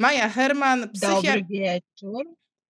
[0.00, 2.24] Maja Herman, Dobry psychia wieczór.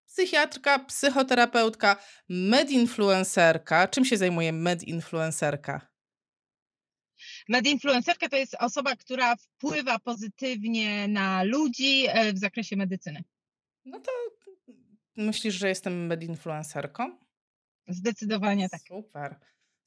[0.06, 1.96] psychiatrka, psychoterapeutka,
[2.28, 3.88] medinfluencerka.
[3.88, 5.90] Czym się zajmuje medinfluencerka?
[7.48, 13.24] Medinfluencerka to jest osoba, która wpływa pozytywnie na ludzi e, w zakresie medycyny.
[13.84, 14.10] No to
[15.16, 17.18] myślisz, że jestem medinfluencerką?
[17.88, 18.80] Zdecydowanie tak.
[18.80, 19.36] Super.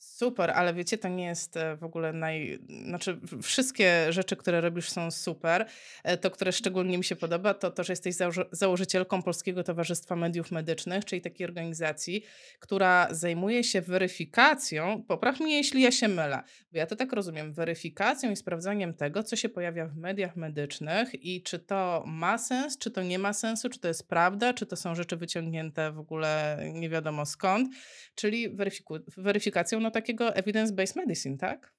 [0.03, 2.59] Super, ale wiecie, to nie jest e, w ogóle naj...
[2.85, 5.65] Znaczy, wszystkie rzeczy, które robisz są super.
[6.03, 10.15] E, To, które szczególnie mi się podoba, to to, że jesteś założy- założycielką Polskiego Towarzystwa
[10.15, 12.23] Mediów Medycznych, czyli takiej organizacji,
[12.59, 17.53] która zajmuje się weryfikacją, popraw mnie, jeśli ja się mylę, bo ja to tak rozumiem,
[17.53, 22.77] weryfikacją i sprawdzaniem tego, co się pojawia w mediach medycznych i czy to ma sens,
[22.77, 25.99] czy to nie ma sensu, czy to jest prawda, czy to są rzeczy wyciągnięte w
[25.99, 27.69] ogóle nie wiadomo skąd.
[28.15, 28.49] Czyli
[29.17, 31.73] weryfikacją no, takiego evidence-based medicine, tak?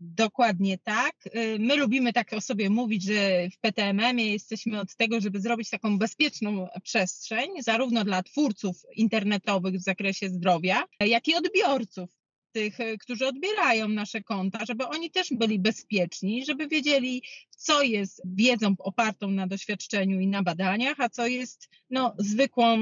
[0.00, 1.14] Dokładnie tak.
[1.26, 5.70] Y, My lubimy tak o sobie mówić, że w PTMM-ie jesteśmy od tego, żeby zrobić
[5.70, 12.10] taką bezpieczną przestrzeń, zarówno dla twórców internetowych w zakresie zdrowia, jak i odbiorców,
[12.52, 18.22] tych, y, którzy odbierają nasze konta, żeby oni też byli bezpieczni, żeby wiedzieli, co jest
[18.24, 22.78] wiedzą opartą na doświadczeniu i na badaniach, a co jest no, zwykłą.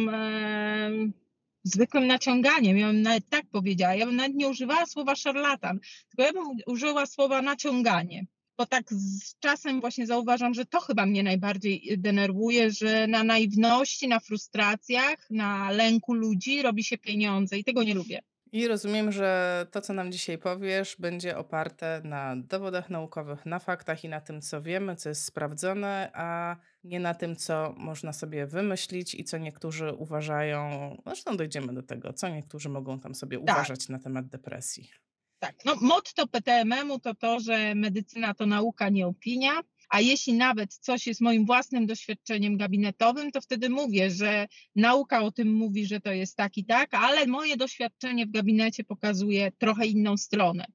[1.69, 3.95] Zwykłym naciąganiem, ja bym nawet tak powiedziała.
[3.95, 8.27] Ja bym nawet nie używała słowa szarlatan, tylko ja bym użyła słowa naciąganie.
[8.59, 14.09] Bo tak z czasem właśnie zauważam, że to chyba mnie najbardziej denerwuje, że na naiwności,
[14.09, 18.21] na frustracjach, na lęku ludzi robi się pieniądze i tego nie lubię.
[18.53, 24.05] I rozumiem, że to, co nam dzisiaj powiesz, będzie oparte na dowodach naukowych, na faktach
[24.05, 26.57] i na tym, co wiemy, co jest sprawdzone, a
[26.89, 30.61] nie na tym, co można sobie wymyślić i co niektórzy uważają.
[31.07, 33.57] Zresztą dojdziemy do tego, co niektórzy mogą tam sobie Tak.
[33.57, 34.91] uważać na temat depresji.
[35.39, 40.75] Tak, no motto PTMM-u to to, że medycyna to nauka, nie opinia, a jeśli nawet
[40.75, 46.01] coś jest moim własnym doświadczeniem gabinetowym, to wtedy mówię, że nauka o tym mówi, że
[46.01, 50.67] to jest tak i tak, ale moje doświadczenie w gabinecie pokazuje trochę inną stronę.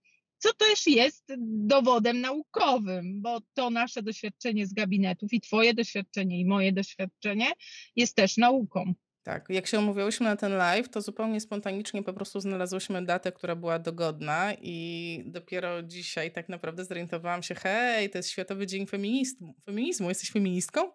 [0.43, 1.23] Co też jest
[1.65, 7.51] dowodem naukowym, bo to nasze doświadczenie z gabinetów i Twoje doświadczenie i moje doświadczenie
[7.95, 8.93] jest też nauką.
[9.23, 13.55] Tak, jak się umówiłyśmy na ten live, to zupełnie spontanicznie po prostu znalazłyśmy datę, która
[13.55, 19.55] była dogodna i dopiero dzisiaj tak naprawdę zorientowałam się, hej, to jest Światowy Dzień Feminizmu.
[19.65, 20.09] feminizmu.
[20.09, 20.91] Jesteś feministką?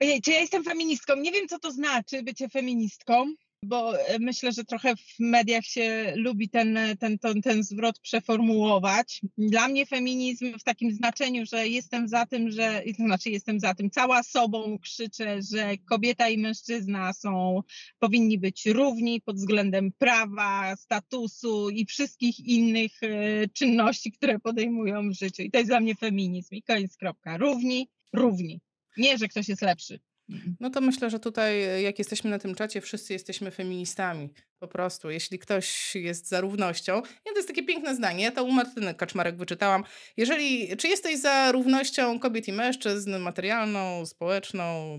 [0.00, 1.16] Ojej, czy ja jestem feministką?
[1.16, 6.12] Nie wiem, co to znaczy bycie feministką, bo e, myślę, że trochę w mediach się
[6.16, 9.20] lubi ten, ten, ten, ten zwrot przeformułować.
[9.38, 13.74] Dla mnie feminizm w takim znaczeniu, że jestem za tym, że, to znaczy jestem za
[13.74, 17.60] tym, cała sobą krzyczę, że kobieta i mężczyzna są,
[17.98, 25.14] powinni być równi pod względem prawa, statusu i wszystkich innych e, czynności, które podejmują w
[25.14, 25.42] życiu.
[25.42, 26.54] I to jest dla mnie feminizm.
[26.54, 27.36] I koniec, kropka.
[27.36, 28.60] Równi, równi.
[28.96, 30.00] Nie, że ktoś jest lepszy.
[30.32, 30.56] Mm.
[30.60, 34.30] No to myślę, że tutaj, jak jesteśmy na tym czacie, wszyscy jesteśmy feministami.
[34.58, 36.96] Po prostu, jeśli ktoś jest za równością.
[36.96, 38.24] Nie, to jest takie piękne zdanie.
[38.24, 39.84] Ja to u Martyny Kaczmarek wyczytałam.
[40.16, 44.98] Jeżeli, czy jesteś za równością kobiet i mężczyzn, materialną, społeczną,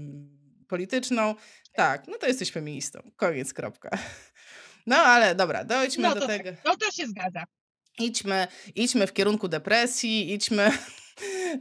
[0.68, 1.36] polityczną?
[1.74, 3.12] Tak, no to jesteś feministą.
[3.16, 3.90] Koniec, kropka.
[4.88, 6.52] No ale dobra, dojdźmy No do to tego.
[6.52, 7.44] tak, no to się zgadza.
[8.00, 10.72] Idźmy, idźmy w kierunku depresji, idźmy.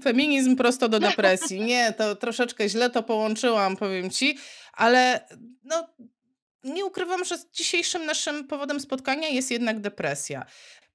[0.02, 1.60] Feminizm prosto do depresji.
[1.60, 4.38] Nie, to troszeczkę źle to połączyłam, powiem ci,
[4.72, 5.28] ale
[5.64, 5.88] no,
[6.64, 10.46] nie ukrywam, że dzisiejszym naszym powodem spotkania jest jednak depresja.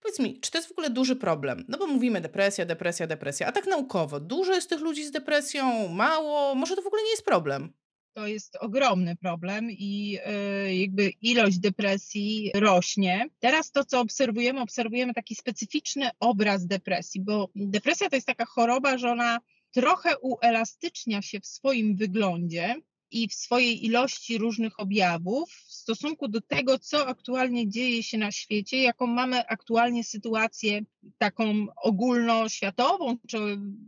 [0.01, 1.65] Powiedz mi, czy to jest w ogóle duży problem?
[1.67, 5.87] No bo mówimy depresja, depresja, depresja, a tak naukowo, dużo jest tych ludzi z depresją,
[5.87, 7.73] mało, może to w ogóle nie jest problem?
[8.17, 10.19] To jest ogromny problem i
[10.67, 13.29] y, jakby ilość depresji rośnie.
[13.39, 18.97] Teraz to, co obserwujemy, obserwujemy taki specyficzny obraz depresji, bo depresja to jest taka choroba,
[18.97, 19.39] że ona
[19.71, 22.75] trochę uelastycznia się w swoim wyglądzie
[23.11, 28.31] i w swojej ilości różnych objawów w stosunku do tego, co aktualnie dzieje się na
[28.31, 30.81] świecie, jaką mamy aktualnie sytuację
[31.17, 33.37] taką ogólnoświatową, czy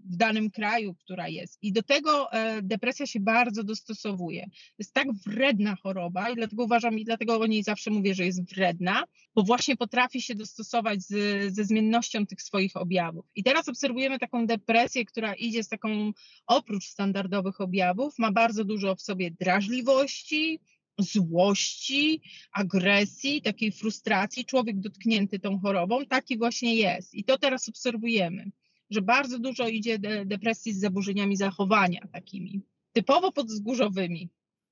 [0.09, 1.57] w danym kraju, która jest.
[1.61, 4.43] I do tego e, depresja się bardzo dostosowuje.
[4.45, 8.25] To jest tak wredna choroba i dlatego uważam, i dlatego o niej zawsze mówię, że
[8.25, 9.03] jest wredna,
[9.35, 13.25] bo właśnie potrafi się dostosować z, ze zmiennością tych swoich objawów.
[13.35, 16.11] I teraz obserwujemy taką depresję, która idzie z taką,
[16.47, 20.59] oprócz standardowych objawów, ma bardzo dużo w sobie drażliwości,
[20.99, 22.21] złości,
[22.51, 24.45] agresji, takiej frustracji.
[24.45, 27.15] Człowiek dotknięty tą chorobą, taki właśnie jest.
[27.15, 28.51] I to teraz obserwujemy,
[28.89, 32.61] że bardzo dużo idzie de depresji z zaburzeniami zachowania takimi,
[32.93, 34.29] typowo podzgórzowymi,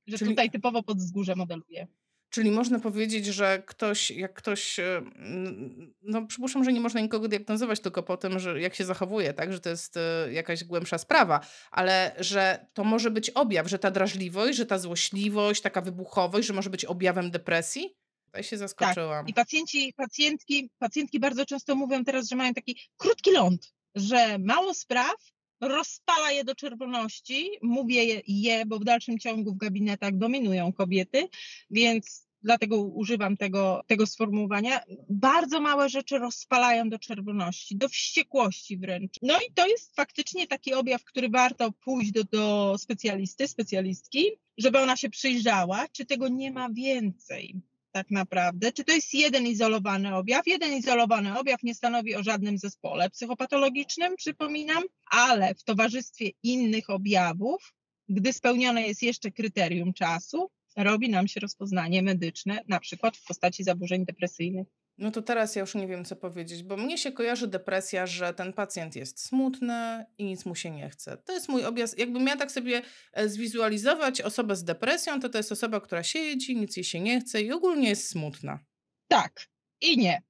[0.07, 1.87] że Czyli- tutaj typowo podzgórze modeluje.
[2.29, 5.01] Czyli można powiedzieć, że ktoś, jak ktoś, e,
[6.01, 9.53] no przypuszczam, że nie można nikogo diagnozować tylko po tym, że jak się zachowuje, tak,
[9.53, 11.39] że to jest e, jakaś głębsza sprawa,
[11.71, 16.53] ale że to może być objaw, że ta drażliwość, że ta złośliwość, taka wybuchowość, że
[16.53, 17.95] może być objawem depresji?
[18.25, 18.59] Tutaj się Tak.
[18.59, 19.27] zaskoczyłam.
[19.27, 24.73] I pacjenci, pacjentki, pacjentki bardzo często mówią teraz, że mają taki krótki ląd, że mało
[24.73, 25.15] spraw
[25.61, 27.49] rozpala je do czerwoności.
[27.61, 31.27] Mówię je, je, bo w dalszym ciągu w gabinetach dominują kobiety,
[31.71, 34.81] więc dlatego używam tego, tego sformułowania.
[35.09, 39.13] Bardzo małe rzeczy rozpalają do czerwoności, do wściekłości wręcz.
[39.21, 44.25] No i to jest faktycznie taki objaw, który warto pójść do, do specjalisty, specjalistki,
[44.57, 47.61] żeby ona się przyjrzała, czy tego nie ma więcej
[47.97, 48.71] tak naprawdę.
[48.71, 50.47] Czy to jest jeden izolowany objaw?
[50.47, 57.73] Jeden izolowany objaw nie stanowi o żadnym zespole psychopatologicznym, przypominam, ale w towarzystwie innych objawów,
[58.09, 63.63] gdy spełnione jest jeszcze kryterium czasu, robi nam się rozpoznanie medyczne, na przykład w postaci
[63.63, 64.67] zaburzeń depresyjnych.
[64.97, 68.33] No to teraz ja już nie wiem, co powiedzieć, bo mnie się kojarzy depresja, że
[68.33, 71.17] ten pacjent jest smutny i nic mu się nie chce.
[71.17, 71.97] To jest mój objaw.
[71.97, 72.81] Jakbym miała tak sobie
[73.13, 77.21] e, zwizualizować osobę z depresją, to to jest osoba, która siedzi, nic jej się nie
[77.21, 78.59] chce i ogólnie jest smutna.
[79.07, 79.47] Tak
[79.81, 80.21] i nie.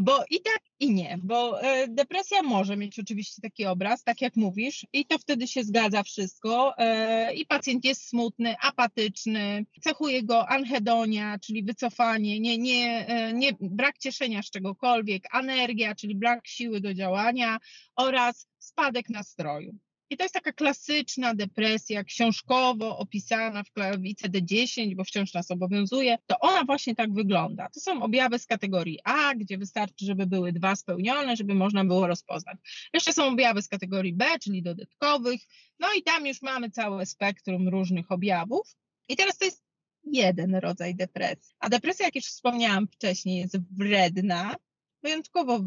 [0.00, 4.36] Bo i tak, i nie, bo e, depresja może mieć oczywiście taki obraz, tak jak
[4.36, 6.78] mówisz, i to wtedy się zgadza wszystko.
[6.78, 13.52] E, I pacjent jest smutny, apatyczny, cechuje go anhedonia, czyli wycofanie, nie, nie, e, nie,
[13.60, 17.58] brak cieszenia z czegokolwiek, anergia, czyli brak siły do działania
[17.96, 19.78] oraz spadek nastroju.
[20.10, 25.50] I to jest taka klasyczna depresja, książkowo opisana w kla- w ICD-10, bo wciąż nas
[25.50, 26.18] obowiązuje.
[26.26, 27.68] To ona właśnie tak wygląda.
[27.74, 32.06] To są objawy z kategorii A, gdzie wystarczy, żeby były dwa spełnione, żeby można było
[32.06, 32.56] rozpoznać.
[32.94, 35.40] Jeszcze są objawy z kategorii B, czyli dodatkowych.
[35.78, 38.76] No i tam już mamy całe spektrum różnych objawów.
[39.08, 39.64] I teraz to jest
[40.04, 41.54] jeden rodzaj depresji.
[41.60, 44.56] A depresja, jak już wspomniałam wcześniej, jest wredna,
[45.02, 45.60] wyjątkowo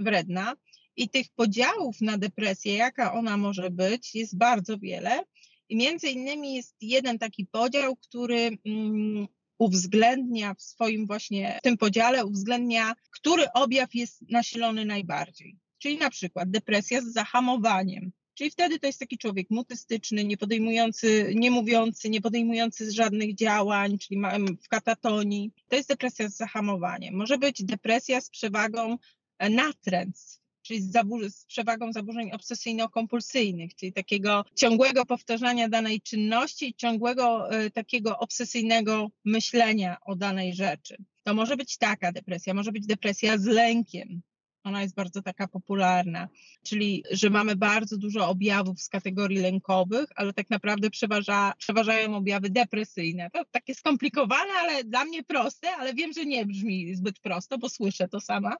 [0.00, 0.54] wredna.
[0.96, 5.24] I tych podziałów na depresję, jaka ona może być, jest bardzo wiele.
[5.68, 9.26] I między innymi jest jeden taki podział, który mm,
[9.58, 15.56] uwzględnia w swoim właśnie w tym podziale, uwzględnia, który objaw jest nasilony najbardziej.
[15.78, 18.12] Czyli na przykład depresja z zahamowaniem.
[18.34, 23.98] Czyli wtedy to jest taki człowiek mutystyczny, nie podejmujący, nie mówiący, nie podejmujący żadnych działań,
[23.98, 24.20] czyli
[24.64, 25.52] w katatonii.
[25.68, 27.14] To jest depresja z zahamowaniem.
[27.14, 28.98] Może być depresja z przewagą
[29.38, 30.92] e, natręctw, czyli z,
[31.28, 39.10] z przewagą zaburzeń obsesyjno-kompulsyjnych, czyli takiego ciągłego powtarzania danej czynności i ciągłego y, takiego obsesyjnego
[39.24, 40.96] myślenia o danej rzeczy.
[41.22, 44.22] To może być taka depresja, może być depresja z lękiem.
[44.64, 46.28] Ona jest bardzo taka popularna,
[46.62, 52.50] czyli że mamy bardzo dużo objawów z kategorii lękowych, ale tak naprawdę przeważa, przeważają objawy
[52.50, 53.30] depresyjne.
[53.30, 57.68] To takie skomplikowane, ale dla mnie proste, ale wiem, że nie brzmi zbyt prosto, bo
[57.68, 58.56] słyszę to sama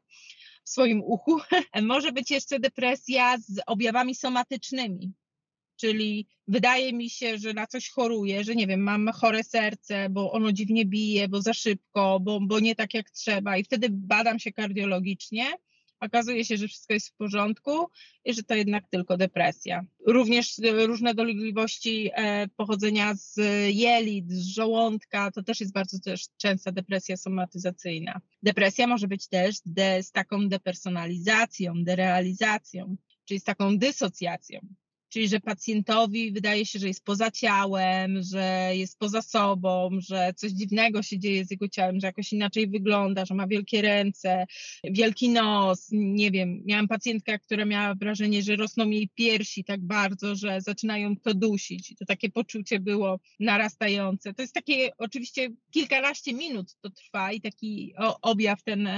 [0.67, 1.41] w swoim uchu.
[1.83, 5.13] Może być jeszcze depresja z objawami somatycznymi,
[5.77, 10.33] czyli wydaje mi się, że na coś choruję, że nie wiem, mam chore serce, bo
[10.33, 14.39] ono dziwnie bije, bo za szybko, bo, bo nie tak jak trzeba i wtedy badam
[14.39, 15.47] się kardiologicznie.
[16.01, 17.87] Okazuje się, że wszystko jest w porządku
[18.25, 19.85] i że to jednak tylko depresja.
[20.07, 23.37] Również e, różne dolegliwości e, pochodzenia z
[23.75, 28.21] jelit, z żołądka, to też jest bardzo też częsta depresja somatyzacyjna.
[28.43, 34.61] Depresja może być też de, z taką depersonalizacją, derealizacją, czyli z taką dysocjacją.
[35.17, 40.51] Czyli, że pacjentowi wydaje się, że jest poza ciałem, że jest poza sobą, że coś
[40.53, 44.47] dziwnego się dzieje z jego ciałem, że jakoś inaczej wygląda, że ma wielkie ręce,
[44.85, 45.89] wielki nos.
[45.93, 51.17] Nie wiem, miałam pacjentkę, która miała wrażenie, że rosną jej piersi tak bardzo, że zaczynają
[51.17, 51.95] to dusić.
[51.99, 54.35] To takie poczucie było narastające.
[54.35, 58.89] To jest takie, oczywiście kilkanaście minut to trwa i taki objaw, ten,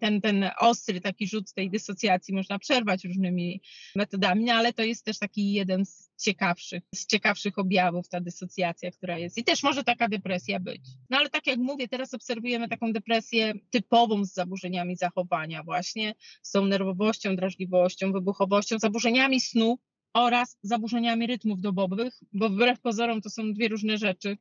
[0.00, 3.60] ten, ten ostry taki rzut tej dysocjacji można przerwać różnymi
[3.96, 8.90] metodami, no ale to jest też taki jeden z ciekawszych, z ciekawszych objawów, ta dysocjacja,
[8.90, 9.38] która jest.
[9.38, 10.80] I też może taka depresja być.
[11.10, 16.50] No ale tak jak mówię, teraz obserwujemy taką depresję typową z zaburzeniami zachowania właśnie, z
[16.50, 19.78] tą nerwowością, drażliwością, wybuchowością, zaburzeniami snu
[20.14, 24.36] oraz zaburzeniami rytmów dobowych, bo wbrew pozorom to są dwie różne rzeczy,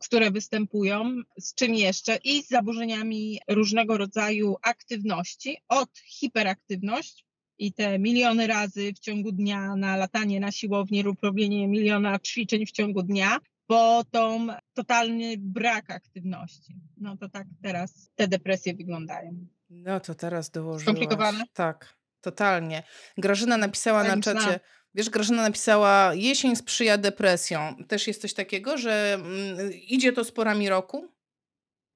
[0.00, 7.24] które występują, z czym jeszcze i z zaburzeniami różnego rodzaju aktywności, od hiperaktywność,
[7.62, 12.66] i te miliony razy w ciągu dnia na latanie na siłowni lub robienie miliona ćwiczeń
[12.66, 16.74] w ciągu dnia, po tą totalny brak aktywności.
[16.96, 19.46] No to tak teraz te depresje wyglądają.
[19.70, 20.82] No to teraz dołożyłaś.
[20.82, 21.44] Skomplikowane?
[21.52, 22.82] Tak, totalnie.
[23.18, 24.60] Grażyna napisała Tak na czacie,
[24.94, 27.76] Wiesz, Grażyna napisała, jesień sprzyja depresją.
[27.88, 31.08] Też jest coś takiego, że mm, idzie to z porami roku?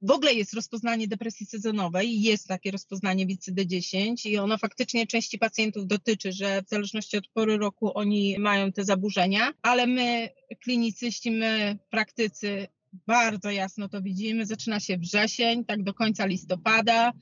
[0.02, 5.86] W ogóle jest rozpoznanie depresji sezonowej, jest takie rozpoznanie WICD-10 i ono faktycznie części pacjentów
[5.86, 10.28] dotyczy, że w zależności od pory roku oni mają te zaburzenia, ale my,
[10.62, 12.66] klinicyści, my, praktycy,
[13.06, 14.46] bardzo jasno to widzimy.
[14.46, 17.12] Zaczyna się wrzesień, tak do końca listopada.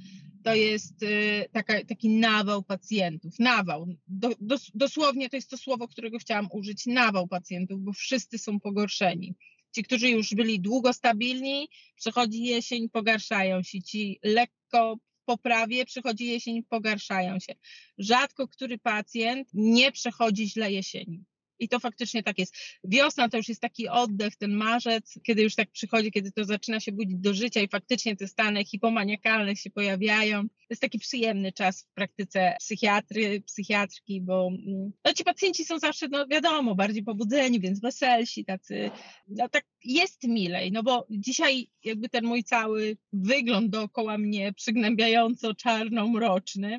[0.44, 3.38] To jest y, taka, taki nawał pacjentów.
[3.38, 3.86] Nawał.
[4.08, 6.86] Do, dos, dosłownie to jest to słowo, którego chciałam użyć.
[6.86, 9.34] Nawał pacjentów, bo wszyscy są pogorszeni.
[9.74, 13.82] Ci, którzy już byli długo stabilni, przychodzi jesień, pogarszają się.
[13.82, 17.54] Ci lekko poprawie, przychodzi jesień, pogarszają się.
[17.98, 21.24] Rzadko który pacjent nie przechodzi źle jesieni.
[21.58, 22.56] I to faktycznie tak jest.
[22.84, 26.80] Wiosna to już jest taki oddech, ten marzec, kiedy już tak przychodzi, kiedy to zaczyna
[26.80, 30.42] się budzić do życia i faktycznie te stany hipomaniakalne się pojawiają.
[30.42, 35.78] To jest taki przyjemny czas w praktyce psychiatry, psychiatrki, bo mm, no, ci pacjenci są
[35.78, 38.90] zawsze, no wiadomo, bardziej pobudzeni, więc weselsi, tacy,
[39.28, 45.54] no tak jest milej, no bo dzisiaj jakby ten mój cały wygląd dookoła mnie przygnębiająco
[45.54, 46.78] czarno-mroczny,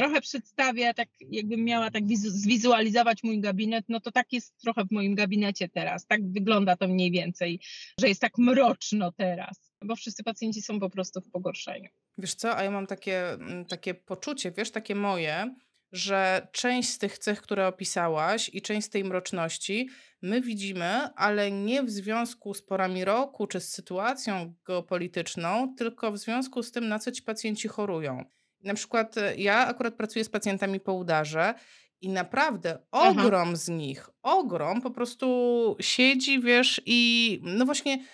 [0.00, 4.90] trochę przedstawia, tak jakbym miała tak zwizualizować mój gabinet, no to tak jest trochę w
[4.90, 6.06] moim gabinecie teraz.
[6.06, 7.60] Tak wygląda to mniej więcej,
[8.00, 11.88] że jest tak mroczno teraz, bo wszyscy pacjenci są po prostu w pogorszeniu.
[12.18, 15.54] Wiesz co, a ja mam takie, mm, takie poczucie, wiesz, takie moje,
[15.92, 19.88] że część z tych cech, które opisałaś i część z tej mroczności
[20.22, 26.18] my widzimy, ale nie w związku z porami roku czy z sytuacją geopolityczną, tylko w
[26.18, 28.24] związku z tym, na co ci pacjenci chorują.
[28.62, 31.54] Na przykład e, ja akurat pracuję z pacjentami po udarze
[32.00, 33.10] i naprawdę Aha.
[33.10, 38.04] ogrom z nich, ogrom po prostu siedzi, wiesz, i no właśnie,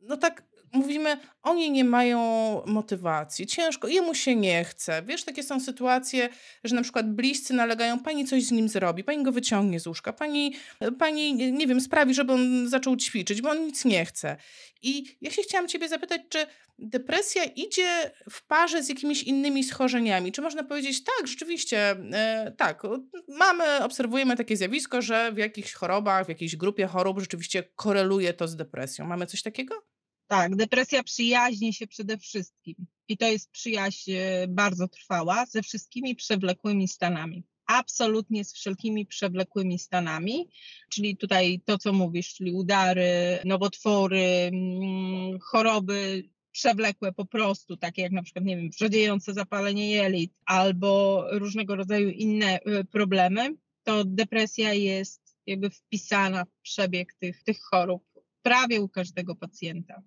[0.00, 2.20] no tak mówimy, oni nie mają
[2.66, 5.02] motywacji, ciężko, jemu się nie chce.
[5.02, 6.28] Wiesz, takie są sytuacje,
[6.64, 10.12] że na przykład bliscy nalegają, pani coś z nim zrobi, pani go wyciągnie z łóżka,
[10.12, 10.54] pani,
[10.98, 14.36] pani nie wiem, sprawi, żeby on zaczął ćwiczyć, bo on nic nie chce.
[14.82, 16.46] I ja się chciałam ciebie zapytać, czy
[16.78, 20.32] depresja idzie w parze z jakimiś innymi schorzeniami?
[20.32, 22.82] Czy można powiedzieć, tak, rzeczywiście, e, tak,
[23.28, 28.48] mamy, obserwujemy takie zjawisko, że w jakichś chorobach, w jakiejś grupie chorób rzeczywiście koreluje to
[28.48, 29.06] z depresją.
[29.06, 29.91] Mamy coś takiego?
[30.32, 32.74] Tak, depresja przyjaźni się przede wszystkim.
[33.08, 37.44] I to jest przyjaźń e, bardzo trwała ze wszystkimi przewlekłymi stanami.
[37.66, 40.48] Absolutnie z wszelkimi przewlekłymi stanami,
[40.90, 48.12] czyli tutaj to, co mówisz, czyli udary, nowotwory, mm, choroby przewlekłe po prostu, takie jak
[48.12, 54.72] na przykład, nie wiem, wrzodziejące zapalenie jelit albo różnego rodzaju inne e, problemy, to depresja
[54.72, 58.04] jest jakby wpisana w przebieg tych, tych chorób
[58.42, 60.02] prawie u każdego pacjenta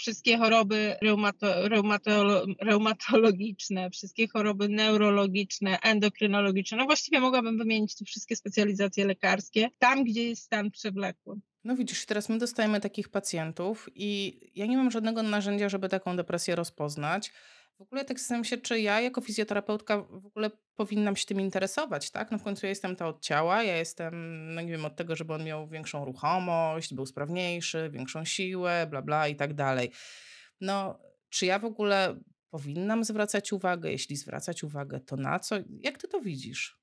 [0.00, 6.78] wszystkie choroby reumato, reumato, reumatologiczne, wszystkie choroby neurologiczne, endokrynologiczne.
[6.78, 11.40] No właściwie mogłabym wymienić tu wszystkie specjalizacje lekarskie, tam gdzie jest stan przewlekły.
[11.64, 16.16] No widzisz, teraz my dostajemy takich pacjentów i ja nie mam żadnego narzędzia, żeby taką
[16.16, 17.32] depresję rozpoznać.
[17.80, 22.10] W ogóle tak zastanawiam się, czy ja jako fizjoterapeutka w ogóle powinnam się tym interesować,
[22.10, 22.30] tak?
[22.30, 24.14] No w końcu ja jestem to od ciała, ja jestem,
[24.54, 29.02] no nie wiem, od tego, żeby on miał większą ruchomość, był sprawniejszy, większą siłę, bla,
[29.02, 29.90] bla i tak dalej.
[30.60, 32.20] No, czy ja w ogóle
[32.50, 33.90] powinnam zwracać uwagę?
[33.90, 35.56] Jeśli zwracać uwagę, to na co?
[35.68, 36.78] Jak ty to widzisz?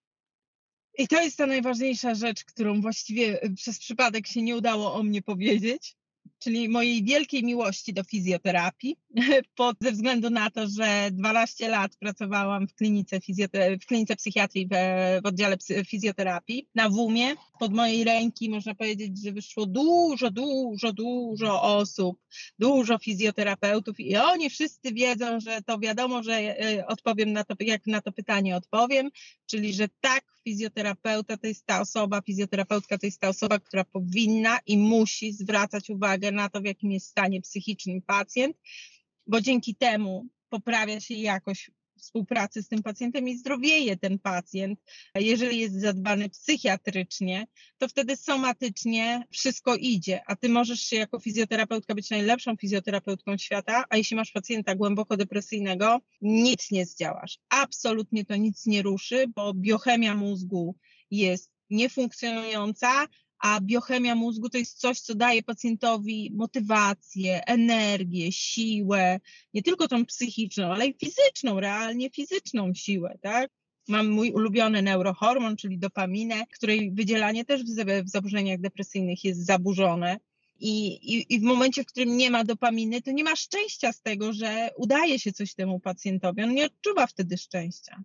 [0.97, 5.21] I to jest ta najważniejsza rzecz, którą właściwie przez przypadek się nie udało o mnie
[5.21, 5.95] powiedzieć
[6.39, 8.95] czyli mojej wielkiej miłości do fizjoterapii,
[9.55, 13.19] pod, ze względu na to, że 12 lat pracowałam w klinice,
[13.81, 14.75] w klinice psychiatrii w,
[15.23, 17.35] w oddziale fizjoterapii na WUM-ie.
[17.59, 22.17] Pod mojej ręki można powiedzieć, że wyszło dużo, dużo, dużo osób,
[22.59, 27.87] dużo fizjoterapeutów i oni wszyscy wiedzą, że to wiadomo, że e, odpowiem na to, jak
[27.87, 29.09] na to pytanie odpowiem,
[29.45, 34.59] czyli że tak, fizjoterapeuta to jest ta osoba, fizjoterapeutka to jest ta osoba, która powinna
[34.65, 38.57] i musi zwracać uwagę na to, w jakim jest stanie psychicznym pacjent,
[39.27, 44.79] bo dzięki temu poprawia się jakość współpracy z tym pacjentem i zdrowieje ten pacjent.
[45.15, 47.47] Jeżeli jest zadbany psychiatrycznie,
[47.77, 53.85] to wtedy somatycznie wszystko idzie, a ty możesz się jako fizjoterapeutka być najlepszą fizjoterapeutką świata,
[53.89, 57.39] a jeśli masz pacjenta głęboko depresyjnego, nic nie zdziałasz.
[57.49, 60.75] Absolutnie to nic nie ruszy, bo biochemia mózgu
[61.11, 63.07] jest niefunkcjonująca,
[63.39, 69.19] a biochemia mózgu to jest coś, co daje pacjentowi motywację, energię, siłę,
[69.53, 73.51] nie tylko tą psychiczną, ale i fizyczną, realnie fizyczną siłę, tak?
[73.87, 80.19] Mam mój ulubiony neurohormon, czyli dopaminę, której wydzielanie też w zaburzeniach depresyjnych jest zaburzone.
[80.59, 84.01] I, i, I w momencie, w którym nie ma dopaminy, to nie ma szczęścia z
[84.01, 86.43] tego, że udaje się coś temu pacjentowi.
[86.43, 88.03] On nie odczuwa wtedy szczęścia.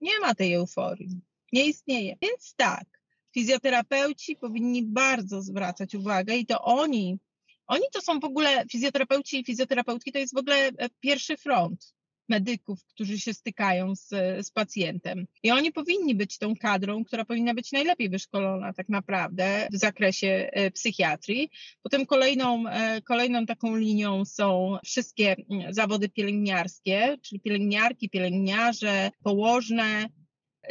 [0.00, 1.20] Nie ma tej euforii.
[1.52, 2.16] Nie istnieje.
[2.22, 2.93] Więc tak,
[3.34, 7.18] fizjoterapeuci powinni bardzo zwracać uwagę i to oni,
[7.66, 11.94] oni to są w ogóle, fizjoterapeuci i fizjoterapeutki to jest w ogóle e, pierwszy front
[12.28, 14.08] medyków, którzy się stykają z,
[14.46, 15.26] z pacjentem.
[15.42, 20.50] I oni powinni być tą kadrą, która powinna być najlepiej wyszkolona tak naprawdę w zakresie
[20.52, 21.50] e, psychiatrii.
[21.82, 30.08] Potem kolejną, e, kolejną taką linią są wszystkie mm, zawody pielęgniarskie, czyli pielęgniarki, pielęgniarze, położne,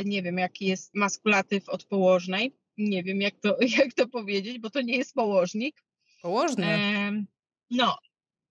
[0.05, 4.69] nie wiem jaki jest maskulatyw od położnej, nie wiem jak to, jak to powiedzieć, bo
[4.69, 5.83] to nie jest położnik.
[6.21, 6.65] Położny.
[6.65, 7.23] E,
[7.69, 7.97] no,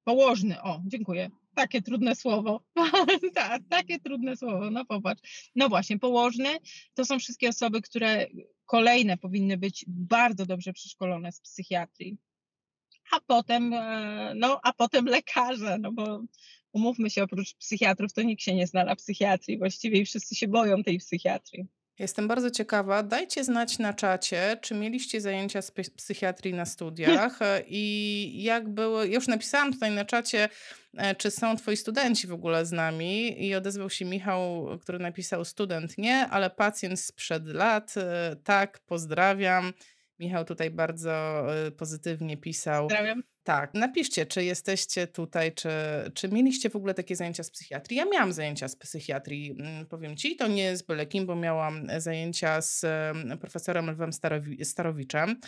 [0.05, 2.65] położny, o, dziękuję takie trudne słowo.
[3.35, 5.51] tak, takie trudne słowo, no popatrz.
[5.57, 6.49] No właśnie, położne
[6.95, 8.27] to są wszystkie osoby, które
[8.67, 12.17] kolejne powinny być bardzo dobrze przeszkolone z psychiatrii.
[13.13, 16.23] A potem, e, no, a potem lekarze, no bo
[16.73, 20.49] umówmy się, oprócz psychiatrów to nikt się nie zna na psychiatrii właściwie i wszyscy się
[20.49, 21.67] boją tej psychiatrii.
[21.99, 23.03] Jestem bardzo ciekawa.
[23.03, 29.09] Dajcie znać na czacie, czy mieliście zajęcia z psychiatrii na studiach e, i jak były.
[29.09, 30.49] Ja już napisałam tutaj na czacie,
[30.97, 35.45] e, czy są twoi studenci w ogóle z nami i odezwał się Michał, który napisał
[35.45, 37.95] student nie, ale pacjent sprzed lat.
[37.97, 39.73] E, tak, pozdrawiam.
[40.19, 42.83] Michał tutaj bardzo pozytywnie pisał.
[42.89, 43.23] Pozdrawiam.
[43.45, 45.69] Tak, napiszcie, czy jesteście tutaj, czy,
[46.15, 47.97] czy mieliście w ogóle takie zajęcia z psychiatrii.
[47.97, 51.89] Ja miałam zajęcia z psychiatrii, mm, powiem ci, to nie z byle kim, bo miałam
[51.99, 52.85] zajęcia z
[53.41, 55.41] profesorem Lwem Starowi- Starowiczem,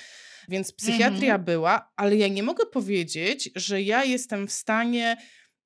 [0.48, 1.44] więc psychiatria mhm.
[1.44, 5.16] była, ale ja nie mogę powiedzieć, że ja jestem w stanie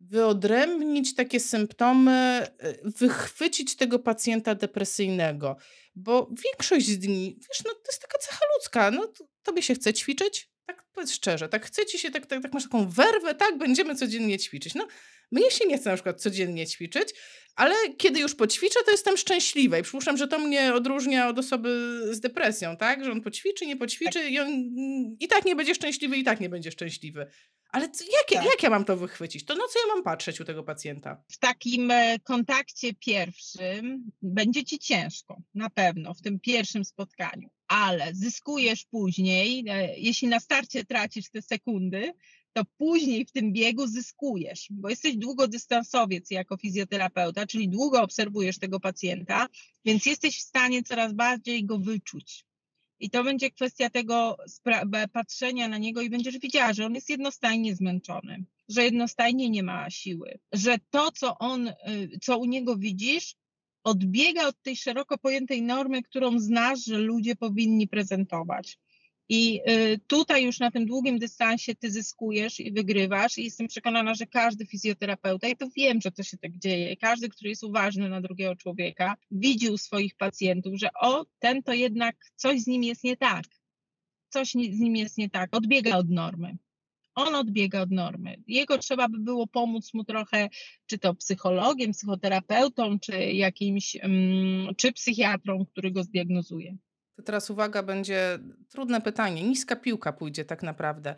[0.01, 5.57] wyodrębnić takie symptomy, e, wychwycić tego pacjenta depresyjnego,
[5.95, 10.51] bo większość dni, wiesz, no to jest taka cecha ludzka, no tobie się chce ćwiczyć,
[10.95, 14.39] Powiedz szczerze, tak chce ci się, tak, tak, tak masz taką werwę, tak, będziemy codziennie
[14.39, 14.75] ćwiczyć.
[14.75, 14.87] No,
[15.33, 17.09] mnie się nie chce na przykład codziennie ćwiczyć,
[17.57, 22.01] ale kiedy już poćwiczę, to jestem szczęśliwa i przypuszczam, że to mnie odróżnia od osoby
[22.11, 23.05] z depresją, tak?
[23.05, 24.31] Że on poćwiczy, nie poćwiczy tak.
[24.31, 24.49] i on
[25.21, 27.27] i tak nie będzie szczęśliwy, i tak nie będzie szczęśliwy.
[27.71, 28.51] Ale co, jak, tak.
[28.51, 29.45] jak ja mam to wychwycić?
[29.45, 31.23] To na co ja mam patrzeć u tego pacjenta?
[31.29, 38.15] W takim e, kontakcie pierwszym będzie ci ciężko, na pewno, w tym pierwszym spotkaniu, ale
[38.15, 42.13] zyskujesz później, e, jeśli na starcie tracisz te sekundy,
[42.53, 48.81] to później w tym biegu zyskujesz, bo jesteś długodystansowiec jako fizjoterapeuta, czyli długo obserwujesz tego
[48.81, 49.47] pacjenta,
[49.85, 52.45] więc jesteś w stanie coraz bardziej go wyczuć.
[53.01, 54.37] I to będzie kwestia tego
[55.13, 59.91] patrzenia na niego i będziesz widziała, że on jest jednostajnie zmęczony, że jednostajnie nie ma
[59.91, 61.75] siły, że to, co on, y,
[62.23, 63.35] co u niego widzisz,
[63.89, 68.79] odbiega od tej szeroko pojętej normy, którą znasz, że ludzie powinni prezentować.
[69.29, 74.15] I y, tutaj już na tym długim dystansie ty zyskujesz i wygrywasz i jestem przekonana,
[74.15, 78.09] że każdy fizjoterapeuta, i to wiem, że to się tak dzieje, każdy, który jest uważny
[78.09, 82.83] na drugiego człowieka, widzi u swoich pacjentów, że o, ten to jednak coś z nim
[82.83, 83.45] jest nie tak.
[84.29, 86.59] Coś z nim jest nie tak, odbiega od normy.
[87.19, 88.37] On odbiega od normy.
[88.47, 90.49] Jego trzeba by było pomóc mu trochę,
[90.87, 96.77] czy to psychologiem, psychoterapeutą, czy jakimś, mm, czy psychiatrą, który go zdiagnozuje.
[97.17, 99.43] To teraz uwaga, będzie trudne pytanie.
[99.43, 101.15] Niska piłka pójdzie tak naprawdę.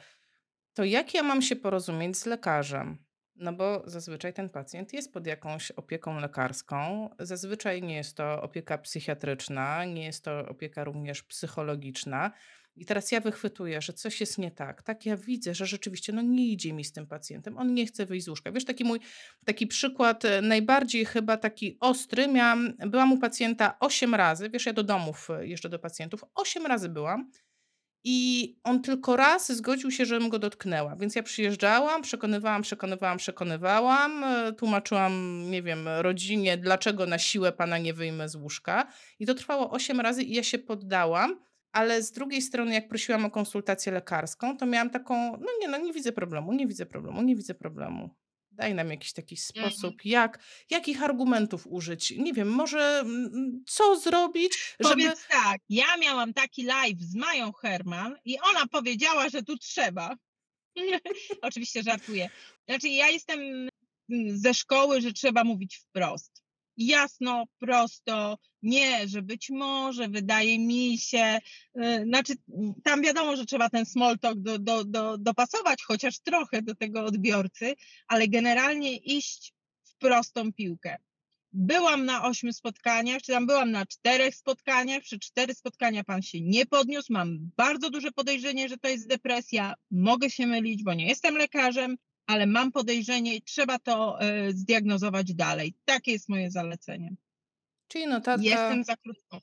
[0.75, 2.99] To jak ja mam się porozumieć z lekarzem?
[3.37, 7.11] No bo zazwyczaj ten pacjent jest pod jakąś opieką lekarską.
[7.19, 12.31] Zazwyczaj nie jest to opieka psychiatryczna, nie jest to opieka również psychologiczna.
[12.77, 14.83] I teraz ja wychwytuję, że coś jest nie tak.
[14.83, 17.59] Tak, ja widzę, że rzeczywiście no nie idzie mi z tym pacjentem.
[17.59, 18.53] On nie chce wyjść z łóżka.
[18.53, 19.01] Wiesz, taki mój
[19.45, 22.29] taki przykład e, najbardziej chyba taki ostry.
[22.29, 24.51] Miałam, byłam u pacjenta 8 razy.
[24.51, 26.25] Wiesz, ja do domów e, jeszcze do pacjentów.
[26.35, 27.31] 8 razy byłam.
[28.05, 30.97] I on tylko raz zgodził się, żebym go dotknęła.
[30.97, 37.79] Więc ja przyjeżdżałam, przekonywałam, przekonywałam, przekonywałam, e, tłumaczyłam, nie wiem, rodzinie, dlaczego na siłę pana
[37.79, 38.93] nie wyjmę z łóżka.
[39.19, 41.50] I to trwało 8 razy i ja się poddałam.
[41.73, 45.79] Ale z drugiej strony, jak prosiłam o konsultację lekarską, to miałam taką, no nie, no
[45.79, 48.11] nie widzę problemu, nie widzę problemu, nie widzę problemu.
[48.51, 49.71] Daj nam jakiś taki mhm.
[49.71, 52.11] sposób, jak, jakich argumentów użyć.
[52.11, 54.95] Nie wiem, może mm, co zrobić, żeby...
[54.95, 60.17] Powiedz tak, ja miałam taki live z Mają Herman i ona powiedziała, że tu trzeba.
[61.43, 62.31] Oczywiście żartuję.
[62.69, 66.43] Znaczy ja jestem mm, ze szkoły, że trzeba mówić wprost
[66.81, 71.39] jasno, prosto, nie, że być może, wydaje mi się,
[71.77, 72.35] y, znaczy
[72.85, 77.05] tam wiadomo, że trzeba ten small talk do, do, do, dopasować chociaż trochę do tego
[77.05, 77.75] odbiorcy,
[78.09, 79.53] ale generalnie iść
[79.85, 80.97] w prostą piłkę.
[81.53, 86.41] Byłam na ośmiu spotkaniach, czy tam byłam na czterech spotkaniach, przy cztery spotkania pan się
[86.41, 91.07] nie podniósł, mam bardzo duże podejrzenie, że to jest depresja, mogę się mylić, bo nie
[91.07, 91.97] jestem lekarzem,
[92.31, 95.75] ale mam podejrzenie i trzeba to e, zdiagnozować dalej.
[95.85, 97.15] Takie jest moje zalecenie.
[97.89, 98.45] Czyli notatka...
[98.45, 99.41] Jestem za krótko.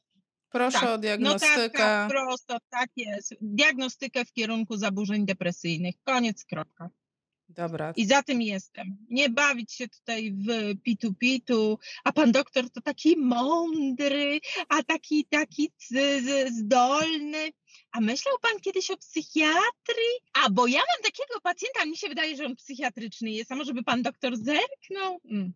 [0.49, 1.57] Proszę Tak, o diagnostykę.
[1.57, 3.35] Notatka prosto, tak jest.
[3.41, 5.95] Diagnostykę w kierunku zaburzeń depresyjnych.
[6.03, 6.89] Koniec, kropka.
[7.49, 7.93] Dobra.
[7.95, 8.97] I za tym jestem.
[9.09, 15.71] Nie bawić się tutaj w pitu-pitu, a pan doktor to taki mądry, a taki, taki
[16.51, 17.51] zdolny.
[17.91, 20.15] A myślał pan kiedyś o psychiatrii?
[20.43, 23.73] A bo ja mam takiego pacjenta, mi się wydaje, że on psychiatryczny jest, a może
[23.73, 25.19] by pan doktor zerknął?
[25.31, 25.53] Mm.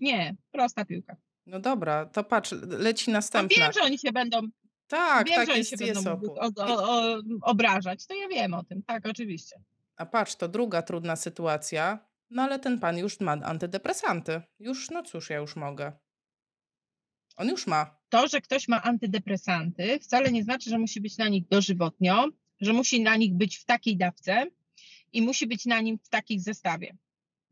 [0.00, 1.16] Nie, prosta piłka.
[1.46, 3.64] No dobra, to patrz, leci No następna.
[3.64, 4.40] wiem, że oni się będą,
[4.88, 8.06] Tak, wiem, tak że oni jest, się jest będą o, o, o, obrażać.
[8.06, 9.56] To ja wiem o tym, tak, oczywiście.
[9.98, 12.08] A patrz, to druga trudna sytuacja.
[12.30, 14.42] No ale ten pan już ma antydepresanty.
[14.60, 15.92] Już, no cóż, ja już mogę.
[17.36, 17.98] On już ma.
[18.08, 22.28] to, że ktoś ma antydepresanty, wcale nie znaczy, że musi być na nich dożywotnio,
[22.60, 24.46] że musi na nich być w takiej dawce
[25.12, 26.96] i musi być na nim w takich zestawie.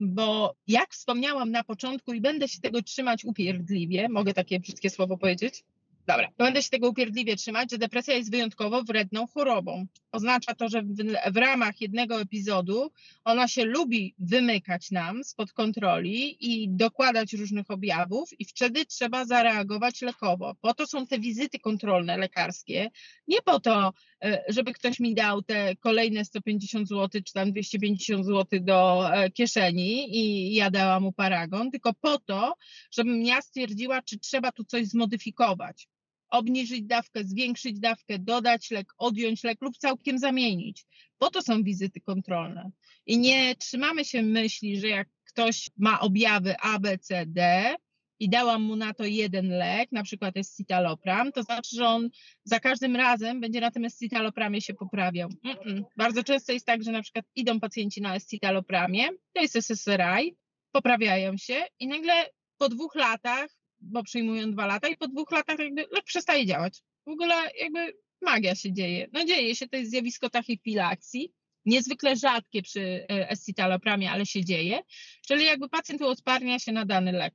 [0.00, 5.18] Bo jak wspomniałam na początku i będę się tego trzymać upierdliwie, mogę takie brzydkie słowo
[5.18, 5.64] powiedzieć?
[6.07, 9.87] Dobra, będę się tego upierdliwie trzymać, że depresja jest wyjątkowo wredną chorobą.
[10.12, 10.95] Oznacza to, że w,
[11.33, 12.90] w ramach jednego epizodu
[13.25, 20.03] ona się lubi wymykać nam spod kontroli i dokładać różnych objawów, i wtedy trzeba zareagować
[20.03, 20.55] lekowo.
[20.61, 22.90] Po to są te wizyty kontrolne lekarskie,
[23.29, 23.92] nie po to,
[24.25, 29.31] e, żeby ktoś mi dał te kolejne 150 zł czy tam 250 zł do e,
[29.31, 32.57] kieszeni i ja dałam mu paragon, tylko po to,
[32.90, 35.88] żebym ja stwierdziła, czy trzeba tu coś zmodyfikować.
[36.31, 40.87] Obniżyć dawkę, zwiększyć dawkę, dodać lek, odjąć lek lub całkiem zamienić.
[41.19, 42.71] Po to są wizyty kontrolne.
[43.07, 47.75] I nie trzymamy się myśli, że jak ktoś ma objawy A, B, C, D
[48.19, 52.09] i dałam mu na to jeden lek, na przykład escitalopram, to znaczy, że on
[52.45, 55.29] za każdym razem będzie na tym escitalopramie się poprawiał.
[55.29, 55.83] Mm-mm.
[55.97, 60.37] Bardzo często jest tak, że na przykład idą pacjenci na escitalopramie, to jest SSRI,
[60.73, 62.12] poprawiają się i nagle
[62.59, 66.83] po dwóch latach, bo przyjmują dwa lata i po dwóch latach jakby lek przestaje działać.
[67.07, 69.09] W ogóle jakby magia się dzieje.
[69.12, 71.33] No dzieje się, to jest zjawisko tachyfilaksji,
[71.65, 74.81] niezwykle rzadkie przy e, escitalopramie, ale się dzieje,
[75.27, 77.35] czyli jakby pacjent uodparnia się na dany lek.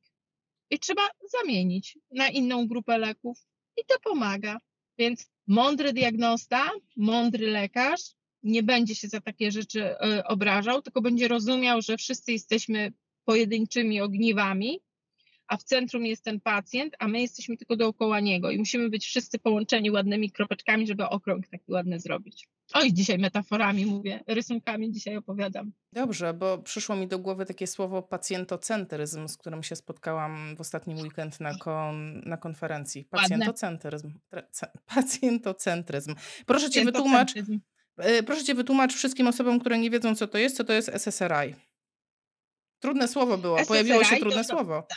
[0.70, 1.02] I trzeba
[1.32, 3.40] zamienić na inną grupę leków
[3.78, 4.58] i to pomaga.
[4.98, 8.02] Więc mądry diagnosta, mądry lekarz
[8.44, 12.94] nie będzie się za takie rzeczy e, obrażał, tylko będzie rozumiał, że wszyscy jesteśmy
[13.26, 14.80] pojedynczymi ogniwami,
[15.52, 19.06] a w centrum jest ten pacjent, a my jesteśmy tylko dookoła niego i musimy być
[19.06, 22.48] wszyscy połączeni ładnymi kropeczkami, żeby okrąg taki ładny zrobić.
[22.74, 25.72] Oj, dzisiaj metaforami mówię, rysunkami dzisiaj opowiadam.
[25.94, 30.98] Dobrze, bo przyszło mi do głowy takie słowo pacjentocentryzm, z którym się spotkałam w ostatnim
[30.98, 33.06] weekend na, kon, na konferencji.
[33.06, 34.14] Pacjentocentryzm.
[34.86, 36.16] Pacjentocentryzm.
[36.46, 37.34] Proszę cię wytłumacz,
[37.98, 40.90] e, proszę cię wytłumacz wszystkim osobom, które nie wiedzą, co to jest, co to jest
[40.90, 41.56] SSRI.
[42.80, 44.88] Trudne słowo było, pojawiło się SSRI trudne to- słowo.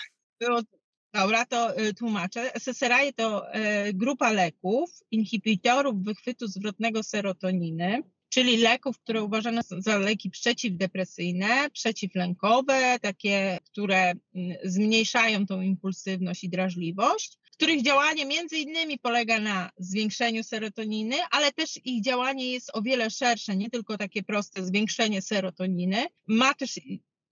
[0.40, 0.60] Było,
[1.14, 2.52] dobra, to y, tłumaczę.
[2.54, 9.98] SSRI to y, grupa leków, inhibitorów wychwytu zwrotnego serotoniny, czyli leków, które uważane są za
[9.98, 18.98] leki przeciwdepresyjne, przeciwlękowe, takie, które mm, zmniejszają tą impulsywność i drażliwość, których działanie między innymi
[18.98, 24.22] polega na zwiększeniu serotoniny, ale też ich działanie jest o wiele szersze, nie tylko takie
[24.22, 26.06] proste zwiększenie serotoniny.
[26.26, 26.80] Ma też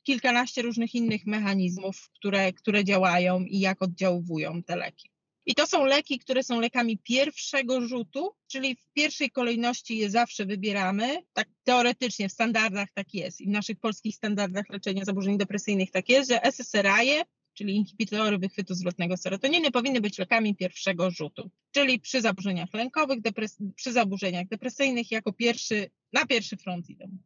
[0.03, 5.13] kilkanaście różnych innych mechanizmów, które, które działają i jak oddziaływują te leki.
[5.47, 10.47] I to są leki, które są lekami pierwszego rzutu, czyli w pierwszej kolejności je zawsze
[10.47, 11.23] wybieramy.
[11.33, 16.09] Tak teoretycznie w standardach tak jest i w naszych polskich standardach leczenia zaburzeń depresyjnych tak
[16.09, 17.23] jest, że SSRI,
[17.55, 21.51] czyli inhibitory wychwytu zwrotnego serotoniny, powinny być lekami pierwszego rzutu.
[21.71, 23.19] Czyli przy zaburzeniach lękowych,
[23.75, 27.19] przy zaburzeniach depresyjnych jako pierwszy, na pierwszy front idą.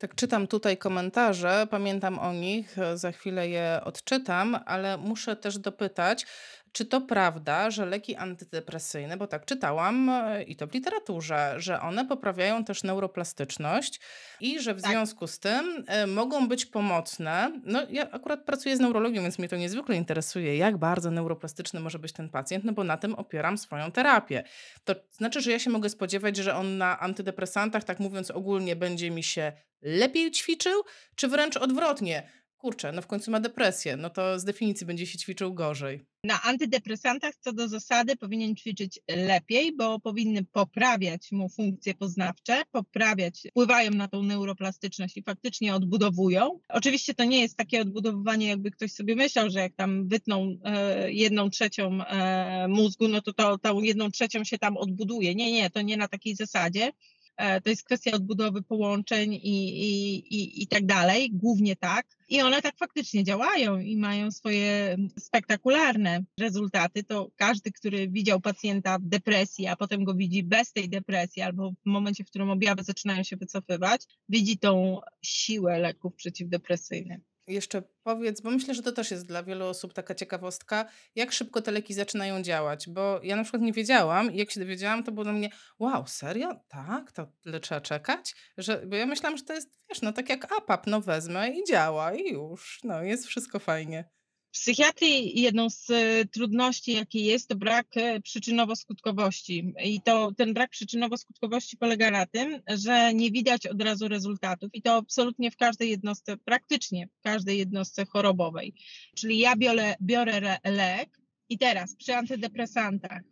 [0.00, 5.58] Tak czytam tutaj komentarze, pamiętam o nich, e, za chwilę je odczytam, ale muszę też
[5.58, 6.26] dopytać,
[6.72, 11.80] czy to prawda, że leki antydepresyjne, bo tak czytałam e, i to w literaturze, że
[11.80, 14.00] one poprawiają też neuroplastyczność
[14.40, 14.90] i że w Tak.
[14.90, 17.60] związku z tym e, mogą być pomocne.
[17.64, 21.98] No ja akurat pracuję z neurologią, więc mnie to niezwykle interesuje, jak bardzo neuroplastyczny może
[21.98, 24.42] być ten pacjent, no bo na tym opieram swoją terapię.
[24.84, 29.10] To znaczy, że ja się mogę spodziewać, że on na antydepresantach, tak mówiąc ogólnie, będzie
[29.10, 29.52] mi się
[29.82, 30.82] lepiej ćwiczył,
[31.14, 32.28] czy wręcz odwrotnie?
[32.60, 36.04] Kurczę, no w końcu ma depresję, no to z definicji będzie się ćwiczył gorzej.
[36.24, 43.42] Na antydepresantach co do zasady powinien ćwiczyć lepiej, bo powinny poprawiać mu funkcje poznawcze, poprawiać,
[43.50, 46.60] wpływają na tą neuroplastyczność i faktycznie odbudowują.
[46.68, 51.12] Oczywiście to nie jest takie odbudowywanie, jakby ktoś sobie myślał, że jak tam wytną e,
[51.12, 55.34] jedną trzecią e, mózgu, no to, to tą jedną trzecią się tam odbuduje.
[55.34, 56.92] Nie, nie, to nie na takiej zasadzie.
[57.40, 62.06] E, to jest kwestia odbudowy połączeń i, i, i, i tak dalej, głównie tak.
[62.28, 67.04] I one tak faktycznie działają i mają swoje spektakularne rezultaty.
[67.04, 71.70] To każdy, który widział pacjenta w depresji, a potem go widzi bez tej depresji, albo
[71.70, 77.29] w momencie, w którym objawy zaczynają się wycofywać, widzi tą siłę leków przeciwdepresyjnych.
[77.50, 80.84] Jeszcze powiedz, bo myślę, że to też jest dla wielu osób taka ciekawostka,
[81.14, 84.60] jak szybko te leki zaczynają działać, bo ja na przykład nie wiedziałam i jak się
[84.60, 86.54] dowiedziałam, to było dla mnie, wow, serio?
[86.68, 87.12] Tak?
[87.12, 88.34] To tyle trzeba czekać?
[88.58, 91.64] Że, bo ja myślałam, że to jest, wiesz, no tak jak APAP, no wezmę i
[91.68, 94.04] działa i już, no jest wszystko fajnie.
[94.50, 99.72] W psychiatrii jedną z e, trudności, jakie jest, to brak e, przyczynowo-skutkowości.
[99.84, 104.70] I to ten brak przyczynowo-skutkowości polega na tym, że nie widać od razu rezultatów.
[104.72, 108.74] I to absolutnie w każdej jednostce, praktycznie w każdej jednostce chorobowej.
[109.16, 113.22] Czyli ja biorę, biorę lek i teraz przy antydepresantach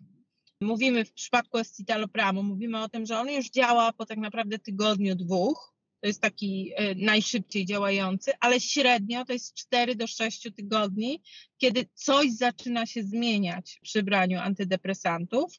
[0.61, 5.17] mówimy w przypadku escitalopramu, mówimy o tym, że on już działa po tak naprawdę tygodniu,
[5.17, 11.23] dwóch to jest taki e, najszybciej działający, ale średnio to jest 4 do 6 tygodni,
[11.59, 15.53] kiedy coś zaczyna się zmieniać przy braniu antydepresantów.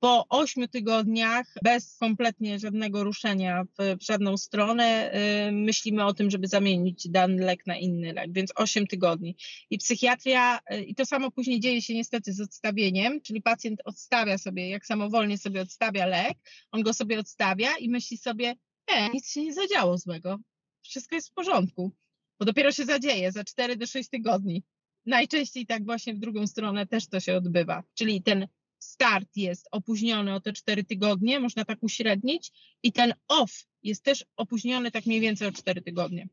[0.00, 5.10] Po 8 tygodniach, bez kompletnie żadnego ruszenia w, żadną stronę,
[5.46, 9.36] yy, myślimy o tym, żeby zamienić dany lek na inny lek, więc 8 tygodni.
[9.70, 14.38] I psychiatria, yy, i to samo później dzieje się niestety z odstawieniem, czyli pacjent odstawia
[14.38, 16.38] sobie, jak samowolnie sobie odstawia lek,
[16.70, 18.54] on go sobie odstawia i myśli sobie,
[18.90, 20.38] nie, nic się nie zadziało złego.
[20.82, 21.92] Wszystko jest w porządku,
[22.38, 24.64] bo dopiero się zadzieje za 4 do 6 tygodni.
[25.06, 27.82] Najczęściej tak właśnie w drugą stronę też to się odbywa.
[27.94, 33.66] Czyli ten start jest opóźniony o te 4 tygodnie, można tak uśrednić, i ten off
[33.82, 36.28] jest też opóźniony tak mniej więcej o 4 tygodnie.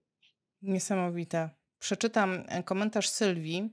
[0.62, 1.50] Niesamowite.
[1.80, 3.70] Przeczytam e, komentarz Sylwii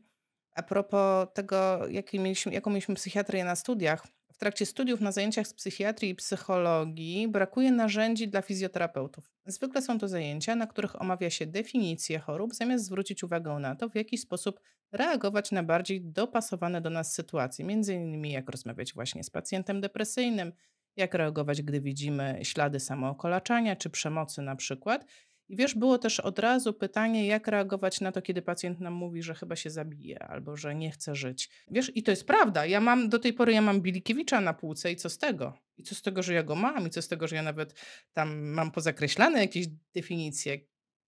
[0.53, 1.81] a propos tego,
[2.12, 4.07] mieliśmy, jaką mieliśmy psychiatrię na studiach
[4.40, 9.31] trakcie studiów na zajęciach z psychiatrii i psychologii brakuje narzędzi dla fizjoterapeutów.
[9.46, 13.88] Zwykle są to zajęcia, na których omawia się definicje chorób, zamiast zwrócić uwagę na to,
[13.88, 14.61] w jaki sposób
[14.92, 20.53] reagować na bardziej dopasowane do nas sytuacje, między innymi jak rozmawiać właśnie z pacjentem depresyjnym,
[20.96, 25.05] jak reagować, gdy widzimy ślady samookolaczania czy przemocy na przykład
[25.51, 29.23] i wiesz, było też od razu pytanie, jak reagować na to, kiedy pacjent nam mówi,
[29.23, 31.51] że chyba się zabije albo że nie chce żyć.
[31.71, 32.67] Wiesz, i to jest prawda.
[32.67, 35.59] Ja mam do tej pory ja mam Bilikiewicza na półce i co z tego?
[35.77, 36.87] I co z tego, że ja go mam?
[36.87, 37.81] I co z tego, że ja nawet
[38.13, 40.59] tam mam pozakreślane jakieś definicje,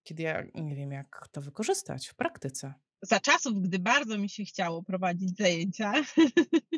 [0.02, 2.74] kiedy ja nie wiem, jak to wykorzystać w praktyce.
[3.02, 5.92] Za czasów, gdy bardzo mi się chciało prowadzić zajęcia,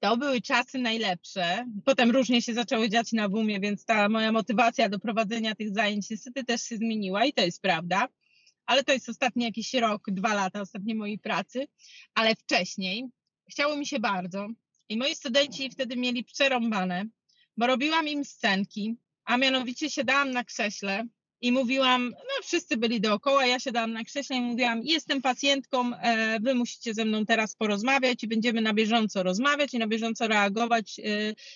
[0.00, 1.66] To były czasy najlepsze.
[1.84, 6.10] Potem różnie się zaczęło dziać na WUMie, więc ta moja motywacja do prowadzenia tych zajęć
[6.10, 8.08] niestety też się zmieniła i to jest prawda.
[8.66, 11.68] Ale to jest ostatni jakiś rok, dwa lata ostatniej mojej pracy.
[12.14, 13.04] Ale wcześniej
[13.50, 14.48] chciało mi się bardzo
[14.88, 17.04] i moi studenci wtedy mieli przerąbane,
[17.56, 21.04] bo robiłam im scenki, a mianowicie siadałam na krześle
[21.40, 26.40] i mówiłam, no wszyscy byli dookoła, ja siadałam na krześle i mówiłam, jestem pacjentką, e,
[26.40, 30.98] wy musicie ze mną teraz porozmawiać i będziemy na bieżąco rozmawiać i na bieżąco reagować
[30.98, 31.02] e,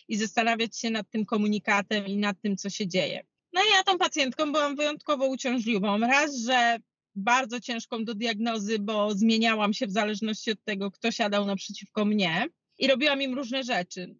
[0.08, 3.24] i zastanawiać się nad tym komunikatem i nad tym, co się dzieje.
[3.52, 5.98] No i ja tą pacjentką byłam wyjątkowo uciążliwą.
[5.98, 6.78] Raz, że
[7.14, 12.48] bardzo ciężką do diagnozy, bo zmieniałam się w zależności od tego, kto siadał naprzeciwko mnie
[12.82, 14.14] i robiłam im różne rzeczy.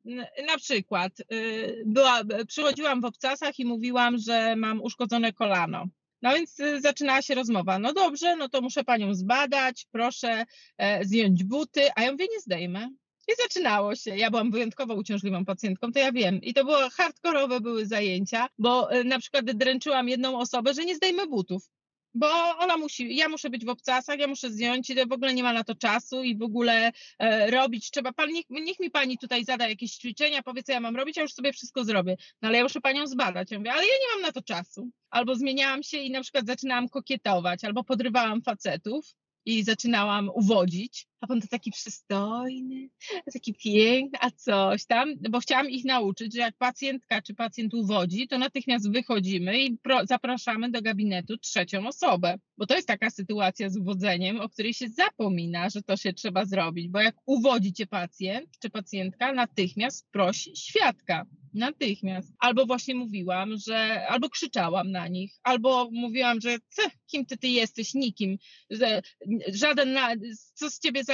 [0.46, 5.86] Na przykład y, była, przychodziłam w obcasach i mówiłam, że mam uszkodzone kolano.
[6.22, 7.78] No więc y, zaczynała się rozmowa.
[7.78, 10.44] No dobrze, no to muszę panią zbadać, proszę
[10.78, 12.88] e, zdjąć buty, a ja mówię, nie zdejmę.
[13.28, 14.16] I zaczynało się.
[14.16, 16.40] Ja byłam wyjątkowo uciążliwą pacjentką, to ja wiem.
[16.42, 20.96] I to było hardkorowe były zajęcia, bo y, na przykład dręczyłam jedną osobę, że nie
[20.96, 21.70] zdejmę butów
[22.14, 25.52] bo ona musi, ja muszę być w obcasach, ja muszę zdjąć, w ogóle nie ma
[25.52, 28.12] na to czasu i w ogóle e, robić trzeba.
[28.12, 31.22] Pan, niech, niech, mi pani tutaj zada jakieś ćwiczenia, powie, co ja mam robić, ja
[31.22, 32.16] już sobie wszystko zrobię.
[32.42, 33.50] No ale ja muszę panią zbadać.
[33.50, 34.90] Ja mówię, ale ja nie mam na to czasu.
[35.10, 39.06] Albo zmieniałam się i na przykład zaczynałam kokietować, albo podrywałam facetów
[39.44, 42.88] i zaczynałam uwodzić, a on to taki przystojny,
[43.32, 48.28] taki piękny, a coś tam, bo chciałam ich nauczyć, że jak pacjentka czy pacjent uwodzi,
[48.28, 53.76] to natychmiast wychodzimy i zapraszamy do gabinetu trzecią osobę, bo to jest taka sytuacja z
[53.76, 58.50] uwodzeniem, o której się zapomina, że to się trzeba zrobić, bo jak uwodzi cię pacjent
[58.60, 61.26] czy pacjentka, natychmiast prosi świadka.
[61.54, 62.32] Natychmiast.
[62.38, 66.58] Albo właśnie mówiłam, że, albo krzyczałam na nich, albo mówiłam, że
[67.06, 68.38] kim ty, ty jesteś, nikim,
[68.70, 69.02] że
[69.48, 70.08] żaden, na,
[70.54, 71.11] co z ciebie za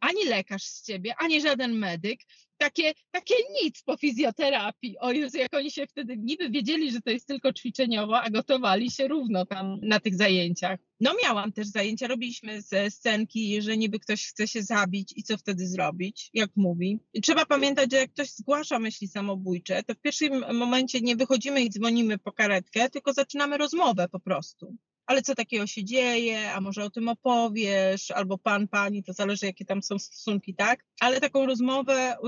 [0.00, 2.20] ani lekarz z ciebie, ani żaden medyk,
[2.62, 4.98] takie, takie nic po fizjoterapii.
[4.98, 8.90] O Jezu, jak oni się wtedy niby wiedzieli, że to jest tylko ćwiczeniowo, a gotowali
[8.90, 10.80] się równo tam na tych zajęciach.
[11.00, 15.36] No miałam też zajęcia, robiliśmy ze scenki, że niby ktoś chce się zabić i co
[15.36, 16.98] wtedy zrobić, jak mówi.
[17.12, 21.62] I trzeba pamiętać, że jak ktoś zgłasza myśli samobójcze, to w pierwszym momencie nie wychodzimy
[21.62, 24.76] i dzwonimy po karetkę, tylko zaczynamy rozmowę po prostu
[25.06, 29.46] ale co takiego się dzieje, a może o tym opowiesz, albo pan, pani, to zależy
[29.46, 30.84] jakie tam są stosunki, tak?
[31.00, 32.18] Ale taką rozmowę y,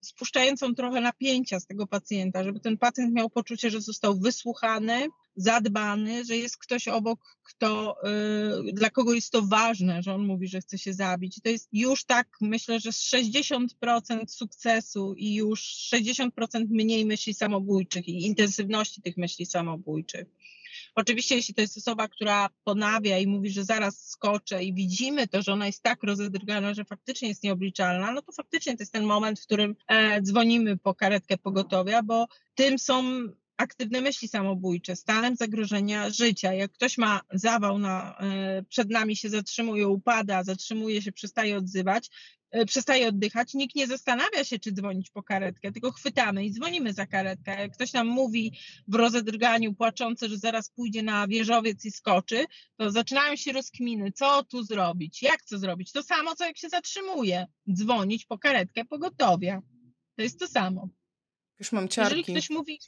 [0.00, 6.24] spuszczającą trochę napięcia z tego pacjenta, żeby ten pacjent miał poczucie, że został wysłuchany, zadbany,
[6.24, 7.96] że jest ktoś obok, kto,
[8.68, 11.38] y, dla kogo jest to ważne, że on mówi, że chce się zabić.
[11.38, 13.68] I to jest już tak, myślę, że z 60%
[14.28, 16.30] sukcesu i już 60%
[16.70, 20.26] mniej myśli samobójczych i intensywności tych myśli samobójczych.
[20.98, 25.42] Oczywiście, jeśli to jest osoba, która ponawia i mówi, że zaraz skoczę i widzimy to,
[25.42, 29.04] że ona jest tak rozedrgana, że faktycznie jest nieobliczalna, no to faktycznie to jest ten
[29.04, 33.02] moment, w którym e, dzwonimy po karetkę pogotowia, bo tym są
[33.56, 36.52] aktywne myśli samobójcze, stanem zagrożenia życia.
[36.52, 42.10] Jak ktoś ma zawał na, e, przed nami się zatrzymuje, upada, zatrzymuje się, przestaje odzywać,
[42.66, 47.06] przestaje oddychać, nikt nie zastanawia się, czy dzwonić po karetkę, tylko chwytamy i dzwonimy za
[47.06, 47.60] karetkę.
[47.60, 48.58] Jak ktoś nam mówi
[48.88, 52.44] w rozedrganiu płaczący, że zaraz pójdzie na wieżowiec i skoczy,
[52.76, 55.92] to zaczynają się rozkminy, co tu zrobić, jak co zrobić.
[55.92, 59.62] To samo, co jak się zatrzymuje, dzwonić po karetkę pogotowia.
[60.16, 60.88] To jest to samo.
[61.58, 62.16] Już mam ciarki.
[62.16, 62.80] Jeżeli ktoś mówi,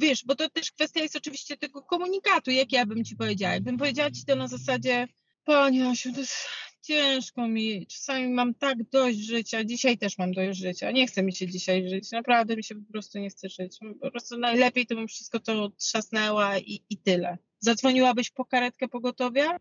[0.00, 3.54] wiesz, bo to też kwestia jest oczywiście tego komunikatu, jak ja bym ci powiedziała.
[3.54, 5.08] Jakbym powiedziała ci to na zasadzie,
[5.46, 6.48] Pani Asiu, to jest
[6.82, 11.32] ciężko mi, czasami mam tak dość życia, dzisiaj też mam dość życia, nie chce mi
[11.32, 14.94] się dzisiaj żyć, naprawdę mi się po prostu nie chce żyć, po prostu najlepiej to
[14.94, 17.38] bym wszystko to trzasnęła i, i tyle.
[17.58, 19.58] Zadzwoniłabyś po karetkę pogotowia?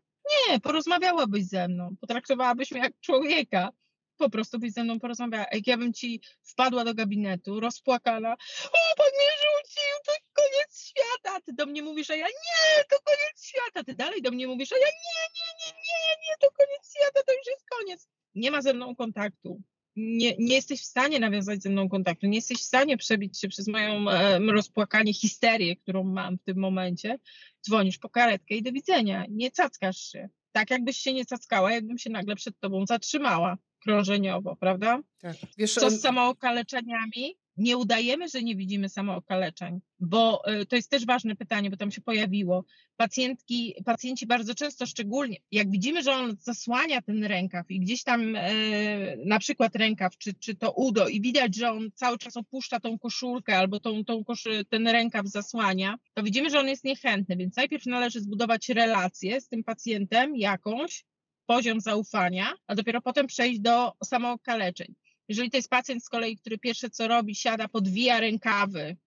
[0.50, 3.70] Nie, porozmawiałabyś ze mną, potraktowałabyś mnie jak człowieka,
[4.18, 5.46] po prostu byś ze mną porozmawiała.
[5.52, 8.34] Jak ja bym ci wpadła do gabinetu, rozpłakana,
[8.66, 11.42] o, pan mnie rzucił, to koniec świata.
[11.42, 13.84] Ty do mnie mówisz, a ja nie, to koniec świata.
[13.84, 17.22] Ty dalej do mnie mówisz, a ja nie, nie, nie, nie, nie, to koniec świata,
[17.28, 18.08] to już jest koniec.
[18.36, 19.62] Nie ma ze mną kontaktu.
[19.96, 23.48] Nie, nie jesteś w stanie nawiązać ze mną kontaktu, nie jesteś w stanie przebić się
[23.48, 27.20] przez moją e, rozpłakanie, histerię, którą mam w tym momencie.
[27.66, 29.26] Dzwonisz po karetkę i do widzenia.
[29.30, 30.30] Nie cackasz się.
[30.52, 35.00] Tak jakbyś się nie cackała, jakbym się nagle przed tobą zatrzymała krążeniowo, prawda?
[35.22, 35.36] Tak.
[35.58, 37.36] Wiesz, Co z samookaleczeniami?
[37.58, 41.92] Nie udajemy, że nie widzimy samookaleczeń, bo y, to jest też ważne pytanie, bo tam
[41.92, 42.66] się pojawiło.
[42.98, 48.36] Pacjentki, pacjenci bardzo często, szczególnie jak widzimy, że on zasłania ten rękaw i gdzieś tam
[48.36, 48.52] e,
[49.26, 53.00] na przykład rękaw, czy, czy to udo i widać, że on cały czas opuszcza tą
[53.00, 57.56] koszulkę albo tą, tą koszy, ten rękaw zasłania, to widzimy, że on jest niechętny, więc
[57.56, 61.06] najpierw należy zbudować relację z tym pacjentem jakąś,
[61.46, 64.96] poziom zaufania, a dopiero potem przejść do samookaleczeń.
[65.28, 68.98] Jeżeli to jest pacjent z kolei, który pierwsze co robi, siada, podwija rękawy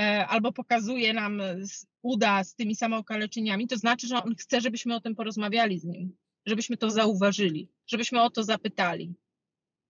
[0.00, 1.42] e, albo pokazuje nam
[2.02, 6.16] uda z tymi samookaleczeniami, to znaczy, że on chce, żebyśmy o tym porozmawiali z nim,
[6.46, 9.14] żebyśmy to zauważyli, żebyśmy o to zapytali.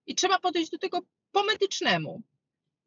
[0.05, 2.21] I trzeba podejść do tego po medycznemu.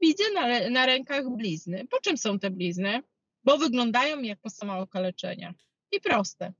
[0.00, 1.87] Widzę na, na rękach blizny.
[1.90, 3.03] Po czym są te blizny?
[3.44, 5.57] Bo wyglądają jak po samookaleczeniach.
[5.92, 6.53] I proste.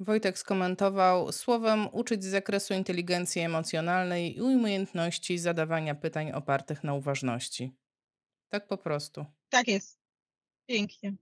[0.00, 7.72] Wojtek skomentował słowem uczyć z zakresu inteligencji emocjonalnej i umiejętności zadawania pytań opartych na uważności.
[8.48, 9.26] Tak po prostu.
[9.48, 9.98] Tak jest.
[10.66, 11.14] Pięknie.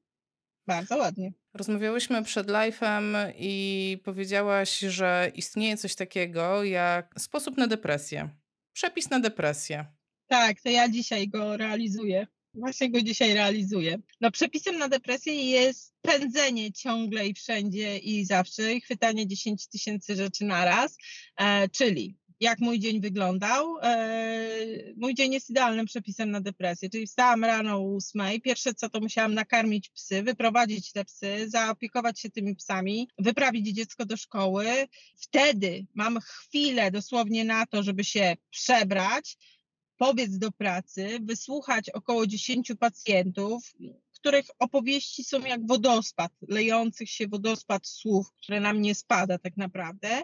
[0.66, 1.32] Bardzo ładnie.
[1.54, 8.28] Rozmawiałyśmy przed live'em i powiedziałaś, że istnieje coś takiego jak sposób na depresję.
[8.72, 9.86] Przepis na depresję.
[10.26, 12.26] Tak, to ja dzisiaj go realizuję.
[12.58, 13.98] Właśnie go dzisiaj realizuję.
[14.20, 20.16] No przepisem na depresję jest pędzenie ciągle i wszędzie i zawsze i chwytanie 10 tysięcy
[20.16, 20.96] rzeczy naraz,
[21.36, 23.78] e, czyli jak mój dzień wyglądał.
[23.82, 24.48] E,
[24.96, 29.00] mój dzień jest idealnym przepisem na depresję, czyli wstałam rano o ósmej, pierwsze co to
[29.00, 34.66] musiałam nakarmić psy, wyprowadzić te psy, zaopiekować się tymi psami, wyprawić dziecko do szkoły.
[35.16, 39.36] Wtedy mam chwilę dosłownie na to, żeby się przebrać,
[39.98, 43.74] pobiec do pracy, wysłuchać około 10 pacjentów,
[44.12, 50.22] których opowieści są jak wodospad, lejących się wodospad słów, które na mnie spada tak naprawdę.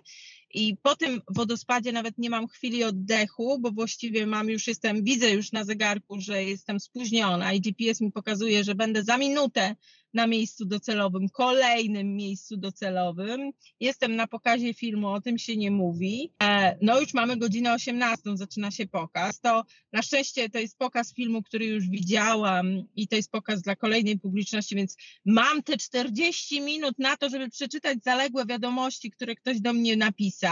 [0.54, 5.30] I po tym wodospadzie nawet nie mam chwili oddechu, bo właściwie mam już, jestem, widzę
[5.30, 9.76] już na zegarku, że jestem spóźniona i GPS mi pokazuje, że będę za minutę
[10.14, 13.50] na miejscu docelowym, kolejnym miejscu docelowym.
[13.80, 16.32] Jestem na pokazie filmu, o tym się nie mówi.
[16.42, 19.40] E, no już mamy godzinę 18, zaczyna się pokaz.
[19.40, 23.76] To na szczęście to jest pokaz filmu, który już widziałam i to jest pokaz dla
[23.76, 29.60] kolejnej publiczności, więc mam te 40 minut na to, żeby przeczytać zaległe wiadomości, które ktoś
[29.60, 30.43] do mnie napisał.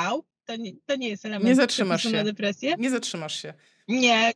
[0.45, 2.25] To nie, to nie jest element Nie zatrzymasz przepisu na się.
[2.25, 2.75] depresję.
[2.79, 3.55] Nie zatrzymasz się.
[3.89, 4.33] Nie,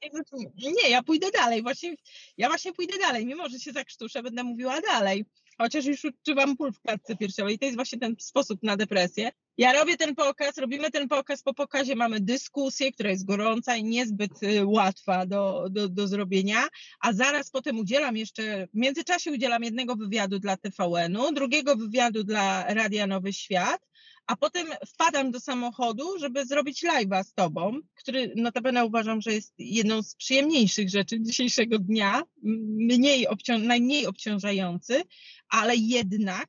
[0.57, 1.63] nie, ja pójdę dalej.
[1.63, 1.95] Właśnie,
[2.37, 5.25] ja właśnie pójdę dalej, mimo że się zakrztuszę, będę mówiła dalej.
[5.59, 7.55] Chociaż już odczuwam ból w klatce piersiowej.
[7.55, 9.31] I to jest właśnie ten sposób na depresję.
[9.59, 13.85] Ja robię ten pokaz, robimy ten pokaz, po pokazie mamy dyskusję, która jest gorąca i
[13.85, 16.69] niezbyt y, łatwa do, do, do zrobienia,
[17.01, 22.75] a zaraz potem udzielam jeszcze, w międzyczasie udzielam jednego wywiadu dla TVN-u, drugiego wywiadu dla
[22.75, 23.81] Radia Nowy Świat,
[24.27, 29.55] a potem wpadam do samochodu, żeby zrobić live'a z tobą, który notabene uważam, że jest
[29.59, 35.03] jedną z przyjemniejszych rzeczy dzisiejszego dnia, mniej obcią- najmniej obciążający,
[35.49, 36.49] ale jednak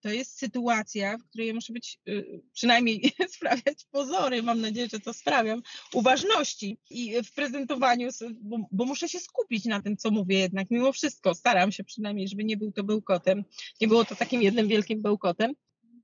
[0.00, 5.00] to jest sytuacja, w której ja muszę być, y, przynajmniej sprawiać pozory, mam nadzieję, że
[5.00, 5.62] to sprawiam,
[5.92, 8.08] uważności i w prezentowaniu,
[8.40, 11.34] bo, bo muszę się skupić na tym, co mówię jednak, mimo wszystko.
[11.34, 13.44] Staram się przynajmniej, żeby nie był to bełkotem,
[13.80, 15.54] nie było to takim jednym wielkim bełkotem.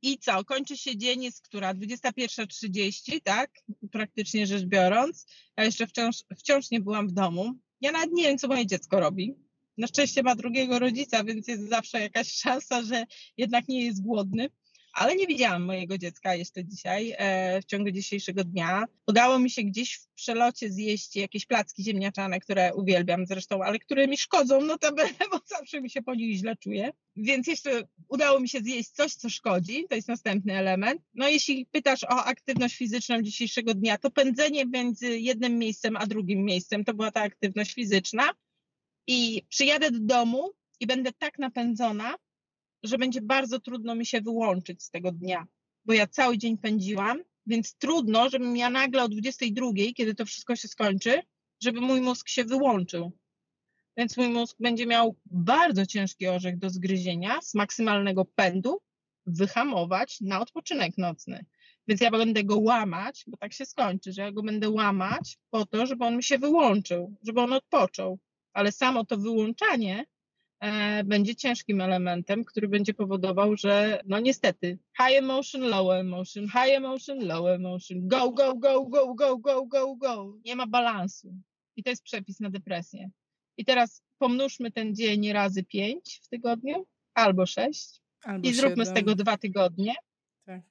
[0.05, 1.75] I co, kończy się dzień, jest która?
[1.75, 3.51] 21.30, tak?
[3.93, 5.27] Praktycznie rzecz biorąc.
[5.57, 7.53] Ja jeszcze wciąż, wciąż nie byłam w domu.
[7.81, 9.35] Ja nawet nie wiem, co moje dziecko robi.
[9.79, 13.05] Na szczęście ma drugiego rodzica, więc jest zawsze jakaś szansa, że
[13.37, 14.51] jednak nie jest głodny.
[14.95, 18.85] Ale nie widziałam mojego dziecka jeszcze dzisiaj, e, w ciągu dzisiejszego dnia.
[19.07, 24.09] Udało mi się gdzieś w przelocie zjeść jakieś placki ziemniaczane, które uwielbiam zresztą, ale które
[24.09, 26.93] mi szkodzą, notabene, bo zawsze mi się po nich źle czuję.
[27.17, 31.03] Więc jeszcze udało mi się zjeść coś, co szkodzi, to jest następny element.
[31.15, 36.45] No jeśli pytasz o aktywność fizyczną dzisiejszego dnia, to pędzenie między jednym miejscem a drugim
[36.45, 38.31] miejscem, to była ta aktywność fizyczna.
[39.07, 42.15] I przyjadę do domu i będę tak napędzona,
[42.85, 45.47] że będzie bardzo trudno mi się wyłączyć z tego dnia,
[45.85, 50.57] bo ja cały dzień pędziłam, więc trudno, żebym ja nagle o 22, kiedy to wszystko
[50.57, 51.23] się skończy,
[51.63, 53.13] żeby mój mózg się wyłączył.
[53.97, 58.81] Więc mój mózg będzie miał bardzo ciężki orzech do zgryzienia z maksymalnego pędu,
[59.27, 61.45] wyhamować na odpoczynek nocny.
[61.89, 65.67] Więc ja będę go łamać, bo tak się skończy, że ja go będę łamać po
[65.67, 68.19] to, żeby on mi się wyłączył, żeby on odpoczął.
[68.53, 70.05] Ale samo to wyłączanie
[71.05, 77.19] będzie ciężkim elementem, który będzie powodował, że no niestety high emotion, low emotion, high emotion,
[77.27, 80.39] low emotion, go, go, go, go, go, go, go, go.
[80.45, 81.35] Nie ma balansu.
[81.77, 83.11] I to jest przepis na depresję.
[83.57, 88.89] I teraz pomnóżmy ten dzień razy pięć w tygodniu albo sześć Albo i zróbmy z
[88.89, 89.05] siedem.
[89.05, 89.95] tego dwa tygodnie.
[90.47, 90.63] Tak.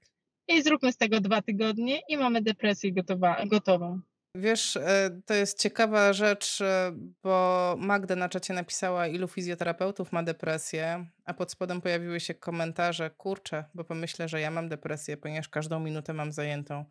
[0.47, 4.01] I zróbmy z tego dwa tygodnie i mamy depresję gotowa, gotową.
[4.35, 6.91] Wiesz, e, to jest ciekawa rzecz, e,
[7.23, 13.09] bo Magda na czacie napisała, ilu fizjoterapeutów ma depresję, a pod spodem pojawiły się komentarze,
[13.09, 16.85] kurczę, bo pomyślę, że ja mam depresję, ponieważ każdą minutę mam zajętą.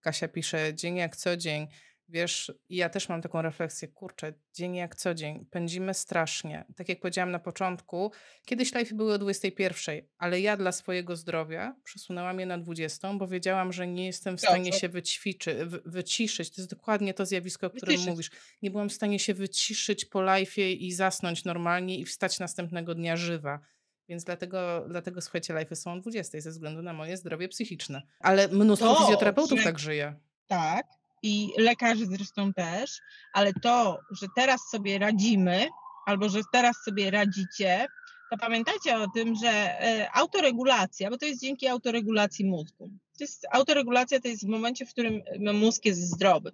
[0.00, 1.66] Kasia pisze, dzień jak co dzień.
[2.08, 6.64] Wiesz, ja też mam taką refleksję, kurczę, dzień jak co dzień, pędzimy strasznie.
[6.76, 8.12] Tak jak powiedziałam na początku,
[8.46, 13.28] kiedyś live były o 21, ale ja dla swojego zdrowia przesunęłam je na 20, bo
[13.28, 14.78] wiedziałam, że nie jestem w stanie Dobrze.
[14.80, 16.50] się wyćwiczy, wy, wyciszyć.
[16.50, 18.10] To jest dokładnie to zjawisko, o którym Wyciszyć.
[18.10, 18.30] mówisz.
[18.62, 23.16] Nie byłam w stanie się wyciszyć po live'ie i zasnąć normalnie i wstać następnego dnia
[23.16, 23.60] żywa.
[24.08, 28.02] Więc dlatego, dlatego słuchajcie, live'y są o 20 ze względu na moje zdrowie psychiczne.
[28.20, 29.02] Ale mnóstwo Dobrze.
[29.04, 30.14] fizjoterapeutów tak żyje.
[30.46, 30.86] Tak,
[31.24, 33.00] i lekarzy zresztą też,
[33.32, 35.68] ale to, że teraz sobie radzimy,
[36.06, 37.86] albo że teraz sobie radzicie,
[38.30, 42.90] to pamiętajcie o tym, że e, autoregulacja, bo to jest dzięki autoregulacji mózgu.
[43.18, 46.52] To jest, autoregulacja to jest w momencie, w którym e, mózg jest zdrowy.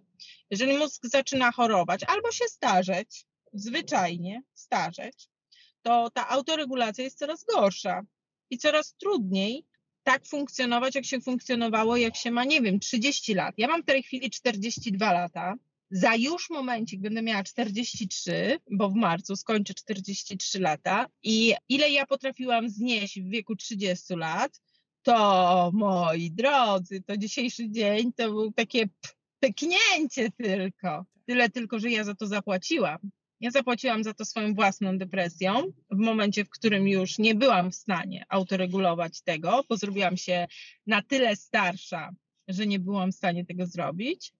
[0.50, 5.28] Jeżeli mózg zaczyna chorować albo się starzeć, zwyczajnie starzeć,
[5.82, 8.02] to ta autoregulacja jest coraz gorsza
[8.50, 9.64] i coraz trudniej
[10.12, 13.54] tak funkcjonować, jak się funkcjonowało, jak się ma, nie wiem, 30 lat.
[13.58, 15.54] Ja mam w tej chwili 42 lata.
[15.90, 21.06] Za już momencik będę miała 43, bo w marcu skończę 43 lata.
[21.22, 24.61] I ile ja potrafiłam znieść w wieku 30 lat,
[25.02, 28.88] to moi drodzy, to dzisiejszy dzień to był takie
[29.40, 31.04] pyknięcie tylko.
[31.26, 32.98] Tyle tylko, że ja za to zapłaciłam.
[33.41, 37.74] Ja zapłaciłam za to swoją własną depresją w momencie, w którym już nie byłam w
[37.74, 40.47] stanie autoregulować tego, bo zrobiłam się
[40.86, 42.11] na tyle starsza,
[42.49, 44.32] że nie byłam w stanie tego zrobić.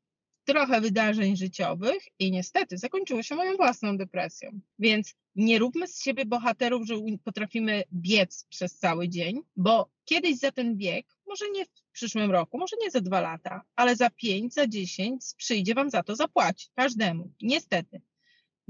[0.45, 4.61] Trochę wydarzeń życiowych i niestety zakończyło się moją własną depresją.
[4.79, 6.95] Więc nie róbmy z siebie bohaterów, że
[7.25, 12.59] potrafimy biec przez cały dzień, bo kiedyś za ten bieg, może nie w przyszłym roku,
[12.59, 16.71] może nie za dwa lata, ale za pięć, za dziesięć przyjdzie wam za to zapłacić.
[16.75, 17.33] Każdemu.
[17.43, 18.01] Niestety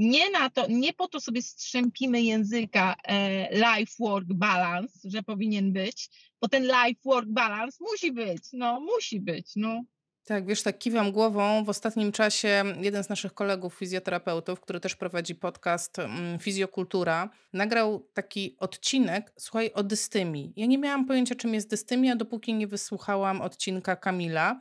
[0.01, 6.11] nie na to, nie po to sobie strzępimy języka e, life-work balance, że powinien być,
[6.41, 9.83] bo ten life-work balance musi być, no musi być, no.
[10.25, 11.65] Tak, wiesz, tak kiwam głową.
[11.65, 18.09] W ostatnim czasie jeden z naszych kolegów fizjoterapeutów, który też prowadzi podcast mm, Fizjokultura, nagrał
[18.13, 20.53] taki odcinek, słuchaj, o dystymii.
[20.57, 24.61] Ja nie miałam pojęcia, czym jest dystymia, dopóki nie wysłuchałam odcinka Kamila.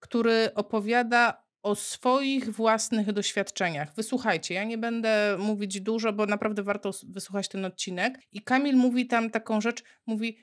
[0.00, 3.94] który opowiada o swoich własnych doświadczeniach.
[3.94, 8.20] Wysłuchajcie, ja nie będę mówić dużo, bo naprawdę warto wysłuchać ten odcinek.
[8.32, 10.38] I Kamil mówi tam taką rzecz, mówi: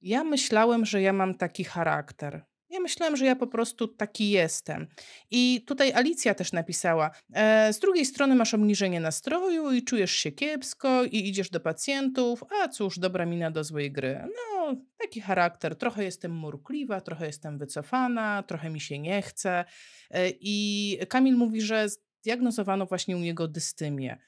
[0.00, 2.44] Ja myślałem, że ja mam taki charakter.
[2.70, 4.86] Ja myślałem, że ja po prostu taki jestem.
[5.30, 10.32] I tutaj Alicja też napisała: e, Z drugiej strony masz obniżenie nastroju i czujesz się
[10.32, 12.44] kiepsko i idziesz do pacjentów.
[12.62, 14.24] A cóż, dobra mina do złej gry.
[14.26, 15.76] No, taki charakter.
[15.76, 19.64] Trochę jestem murkliwa, trochę jestem wycofana, trochę mi się nie chce.
[20.10, 21.86] E, I Kamil mówi, że
[22.20, 24.18] zdiagnozowano właśnie u niego dystymię.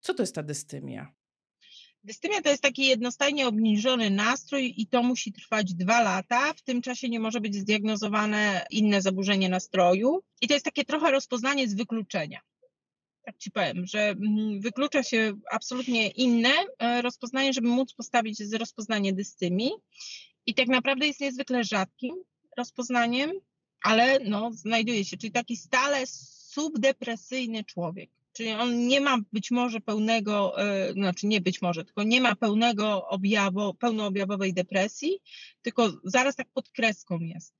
[0.00, 1.17] Co to jest ta dystymia?
[2.08, 6.52] Dystymia to jest taki jednostajnie obniżony nastrój i to musi trwać dwa lata.
[6.54, 10.22] W tym czasie nie może być zdiagnozowane inne zaburzenie nastroju.
[10.40, 12.40] I to jest takie trochę rozpoznanie z wykluczenia.
[13.24, 18.54] Tak ci powiem, że mm, wyklucza się absolutnie inne e, rozpoznanie, żeby móc postawić z
[18.54, 19.70] rozpoznanie dystymii.
[20.46, 22.14] I tak naprawdę jest niezwykle rzadkim
[22.56, 23.32] rozpoznaniem,
[23.82, 28.10] ale no, znajduje się, czyli taki stale subdepresyjny człowiek.
[28.38, 32.36] Czyli on nie ma być może pełnego, e, znaczy nie być może, tylko nie ma
[32.36, 35.20] pełnego objawu, pełnoobjawowej depresji,
[35.62, 37.54] tylko zaraz tak pod kreską jest.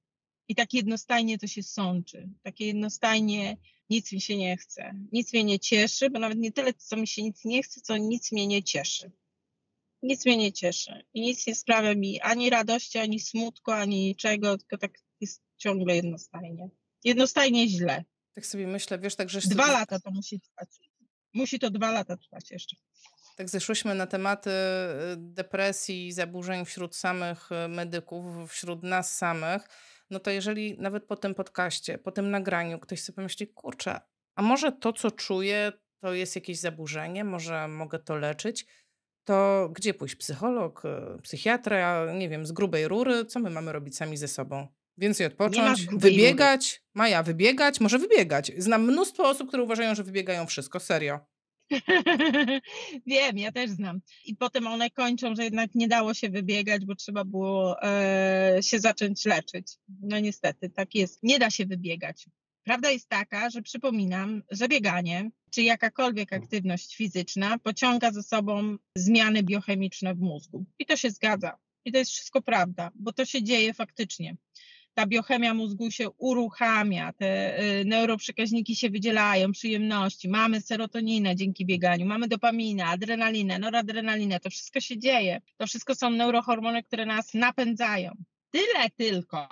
[0.48, 2.28] I tak jednostajnie to się sączy.
[2.42, 3.56] Takie jednostajnie
[3.90, 7.06] nic mi się nie chce, nic mnie nie cieszy, bo nawet nie tyle, co mi
[7.06, 9.12] się nic nie chce, co nic mnie nie cieszy.
[10.02, 14.58] Nic mnie nie cieszy i nic nie sprawia mi ani radości, ani smutku, ani niczego,
[14.58, 16.68] tylko tak jest ciągle jednostajnie.
[17.04, 18.04] Jednostajnie źle.
[18.34, 19.40] Tak sobie myślę, wiesz, tak, że...
[19.40, 20.68] Dwa lata to musi trwać.
[21.34, 22.76] Musi to dwa lata trwać jeszcze.
[23.36, 24.54] Tak zeszłyśmy na tematy y,
[25.16, 29.62] depresji i zaburzeń wśród samych y, medyków, wśród nas samych,
[30.10, 34.00] no to jeżeli nawet po tym podcaście, po tym nagraniu ktoś sobie pomyśli, kurczę,
[34.34, 38.66] a może to, co czuję, to jest jakieś zaburzenie, może mogę to leczyć,
[39.24, 40.14] to gdzie pójść?
[40.14, 43.24] Psycholog, y, psychiatra, nie wiem, z grubej rury?
[43.24, 44.68] Co my mamy robić sami ze sobą?
[44.98, 46.82] Więcej odpocząć, wybiegać.
[46.94, 48.52] Maja, wybiegać, może wybiegać.
[48.56, 51.20] Znam mnóstwo osób, które uważają, że wybiegają wszystko, serio.
[53.06, 54.00] Wiem, ja też znam.
[54.24, 58.80] I potem one kończą, że jednak nie dało się wybiegać, bo trzeba było e, się
[58.80, 59.66] zacząć leczyć.
[60.02, 61.22] No niestety, tak jest.
[61.22, 62.26] Nie da się wybiegać.
[62.64, 69.42] Prawda jest taka, że przypominam, że bieganie, czy jakakolwiek aktywność fizyczna pociąga za sobą zmiany
[69.42, 70.64] biochemiczne w mózgu.
[70.78, 71.58] I to się zgadza.
[71.84, 74.36] I to jest wszystko prawda, bo to się dzieje faktycznie
[74.98, 82.06] ta biochemia mózgu się uruchamia, te y, neuroprzekaźniki się wydzielają, przyjemności, mamy serotoninę dzięki bieganiu,
[82.06, 85.40] mamy dopaminę, adrenalinę, noradrenalinę, to wszystko się dzieje.
[85.56, 88.12] To wszystko są neurohormony, które nas napędzają.
[88.50, 89.48] Tyle tylko,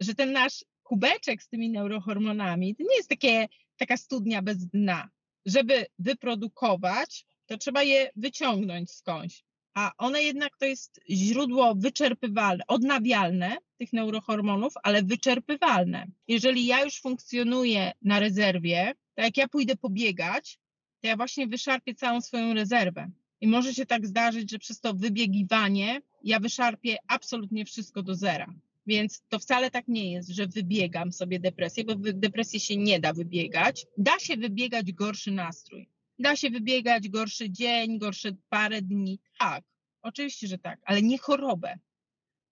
[0.00, 5.08] że ten nasz kubeczek z tymi neurohormonami to nie jest takie, taka studnia bez dna.
[5.44, 9.44] Żeby wyprodukować, to trzeba je wyciągnąć skądś
[9.76, 16.06] a one jednak to jest źródło wyczerpywalne, odnawialne tych neurohormonów, ale wyczerpywalne.
[16.28, 20.58] Jeżeli ja już funkcjonuję na rezerwie, to jak ja pójdę pobiegać,
[21.00, 23.10] to ja właśnie wyszarpię całą swoją rezerwę.
[23.40, 28.54] I może się tak zdarzyć, że przez to wybiegiwanie ja wyszarpię absolutnie wszystko do zera.
[28.86, 33.12] Więc to wcale tak nie jest, że wybiegam sobie depresję, bo depresję się nie da
[33.12, 33.86] wybiegać.
[33.98, 35.88] Da się wybiegać gorszy nastrój.
[36.18, 39.20] Da się wybiegać gorszy dzień, gorsze parę dni.
[39.38, 39.64] Tak,
[40.02, 41.78] oczywiście, że tak, ale nie chorobę.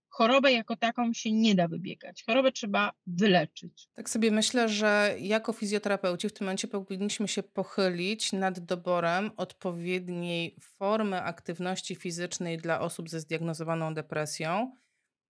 [0.09, 2.25] Chorobę jako taką się nie da wybiegać.
[2.27, 3.89] Chorobę trzeba wyleczyć.
[3.95, 10.57] Tak sobie myślę, że jako fizjoterapeuci w tym momencie powinniśmy się pochylić nad doborem odpowiedniej
[10.61, 14.77] formy aktywności fizycznej dla osób ze zdiagnozowaną depresją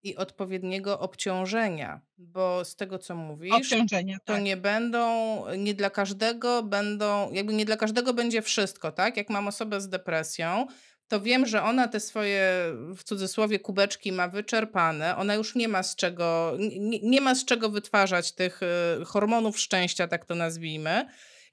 [0.05, 4.43] i odpowiedniego obciążenia, bo z tego co mówisz, Obciążenia, to tak.
[4.43, 9.17] nie będą, nie dla każdego będą, jakby nie dla każdego będzie wszystko, tak?
[9.17, 10.67] Jak mam osobę z depresją,
[11.09, 15.83] to wiem, że ona te swoje w cudzysłowie kubeczki ma wyczerpane, ona już nie ma
[15.83, 21.07] z czego, nie, nie ma z czego wytwarzać tych y, hormonów szczęścia, tak to nazwijmy.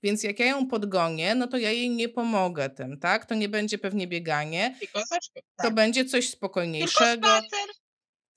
[0.03, 3.25] Więc jak ja ją podgonię, no to ja jej nie pomogę tym, tak?
[3.25, 4.75] To nie będzie pewnie bieganie.
[4.79, 5.19] Tylko tak.
[5.63, 7.27] To będzie coś spokojniejszego.
[7.27, 7.80] Tylko spacer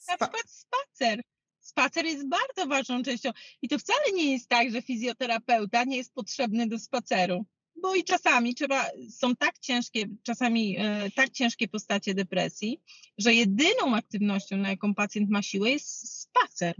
[0.09, 1.23] na przykład spacer.
[1.61, 3.31] Spacer jest bardzo ważną częścią.
[3.63, 7.47] I to wcale nie jest tak, że fizjoterapeuta nie jest potrzebny do spaceru.
[7.83, 12.81] Bo i czasami trzeba, są tak ciężkie, czasami e, tak ciężkie postacie depresji,
[13.19, 16.75] że jedyną aktywnością, na jaką pacjent ma siłę, jest spacer.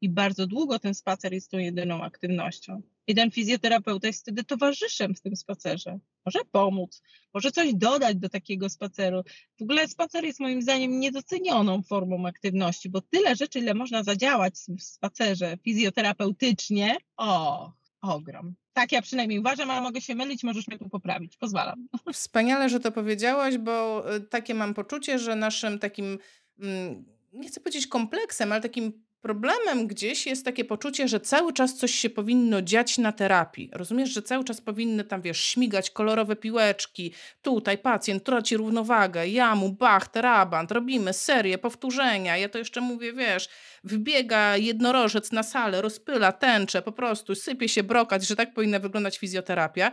[0.00, 2.82] I bardzo długo ten spacer jest tą jedyną aktywnością.
[3.06, 5.98] I ten fizjoterapeuta jest wtedy towarzyszem w tym spacerze.
[6.26, 7.02] Może pomóc,
[7.34, 9.22] może coś dodać do takiego spaceru.
[9.58, 14.54] W ogóle spacer jest moim zdaniem niedocenioną formą aktywności, bo tyle rzeczy, ile można zadziałać
[14.78, 18.54] w spacerze fizjoterapeutycznie, o, ogrom.
[18.72, 21.36] Tak ja przynajmniej uważam, ale mogę się mylić, możesz mnie tu poprawić.
[21.36, 21.88] Pozwalam.
[22.12, 26.18] Wspaniale, że to powiedziałaś, bo y, takie mam poczucie, że naszym takim,
[26.58, 31.74] mm, nie chcę powiedzieć kompleksem, ale takim Problemem gdzieś jest takie poczucie, że cały czas
[31.74, 33.70] coś się powinno dziać na terapii.
[33.72, 37.14] Rozumiesz, że cały czas powinny tam, wiesz, śmigać kolorowe piłeczki.
[37.42, 42.36] Tutaj pacjent traci równowagę, ja mu bach, terabant, robimy serię, powtórzenia.
[42.36, 43.48] Ja to jeszcze mówię, wiesz,
[43.84, 49.18] wbiega jednorożec na salę, rozpyla tęczę, po prostu sypie się brokat, że tak powinna wyglądać
[49.18, 49.92] fizjoterapia.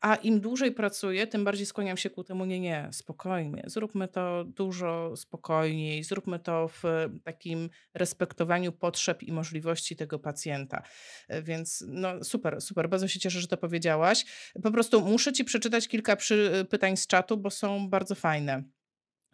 [0.00, 4.44] A im dłużej pracuję, tym bardziej skłaniam się ku temu, nie, nie, spokojnie, zróbmy to
[4.44, 6.82] dużo spokojniej, zróbmy to w
[7.24, 10.82] takim respektowaniu potrzeb i możliwości tego pacjenta.
[11.28, 14.24] E, Więc no super, super, bardzo się cieszę, że to powiedziałaś.
[14.62, 18.77] Po prostu muszę ci przeczytać kilka przy, pytań z czatu, bo są bardzo fajne.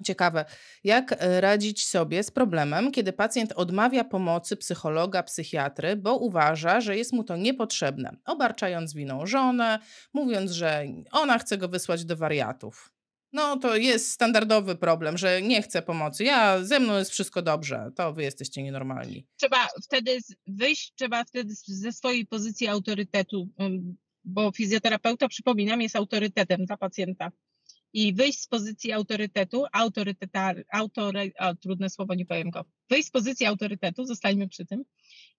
[0.04, 0.44] Ciekawe,
[0.84, 6.96] jak e, radzić sobie z problemem, kiedy pacjent odmawia pomocy psychologa, psychiatry, bo uważa, że
[6.96, 9.78] jest mu to niepotrzebne, obarczając winą żonę,
[10.14, 12.94] mówiąc, że ona chce go wysłać do wariatów.
[13.32, 16.24] No to jest standardowy problem, że nie chce pomocy.
[16.24, 19.26] Ja ze mną jest wszystko dobrze, to wy jesteście nienormalni.
[19.36, 26.64] Trzeba wtedy wyjść, trzeba wtedy ze swojej pozycji autorytetu, ym, bo fizjoterapeuta, przypominam, jest autorytetem
[26.64, 27.30] dla pacjenta.
[27.94, 32.64] I wyjść z pozycji autorytetu, autoryteta, autory, trudne słowo, nie powiem go.
[32.90, 34.84] Wyjść z pozycji autorytetu, zostańmy przy tym,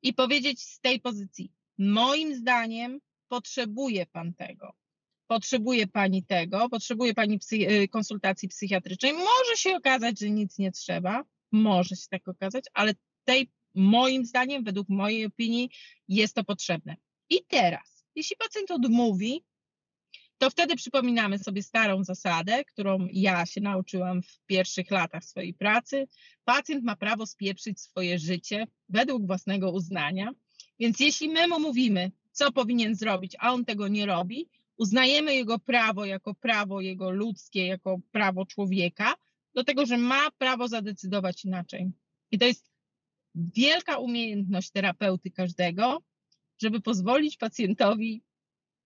[0.02, 4.74] i powiedzieć z tej pozycji, moim zdaniem potrzebuje pan tego.
[5.28, 9.14] Potrzebuje pani tego, potrzebuje pani psy, y, konsultacji psychiatrycznej.
[9.14, 12.94] Może się okazać, że nic nie trzeba, może się tak okazać, ale
[13.26, 15.70] tej, moim zdaniem, według mojej opinii,
[16.08, 16.96] jest to potrzebne.
[17.30, 19.44] I teraz, jeśli pacjent odmówi,
[20.38, 26.08] to wtedy przypominamy sobie starą zasadę, którą ja się nauczyłam w pierwszych latach swojej pracy.
[26.44, 30.32] Pacjent ma prawo spieprzyć swoje życie według własnego uznania.
[30.80, 35.60] Więc jeśli my mu mówimy, co powinien zrobić, a on tego nie robi, uznajemy jego
[35.60, 39.16] prawo jako prawo jego ludzkie, jako prawo człowieka,
[39.54, 41.92] do tego, że ma prawo zadecydować inaczej.
[42.32, 42.72] I to jest
[43.36, 46.04] wielka umiejętność terapeuty każdego,
[46.62, 48.24] żeby pozwolić pacjentowi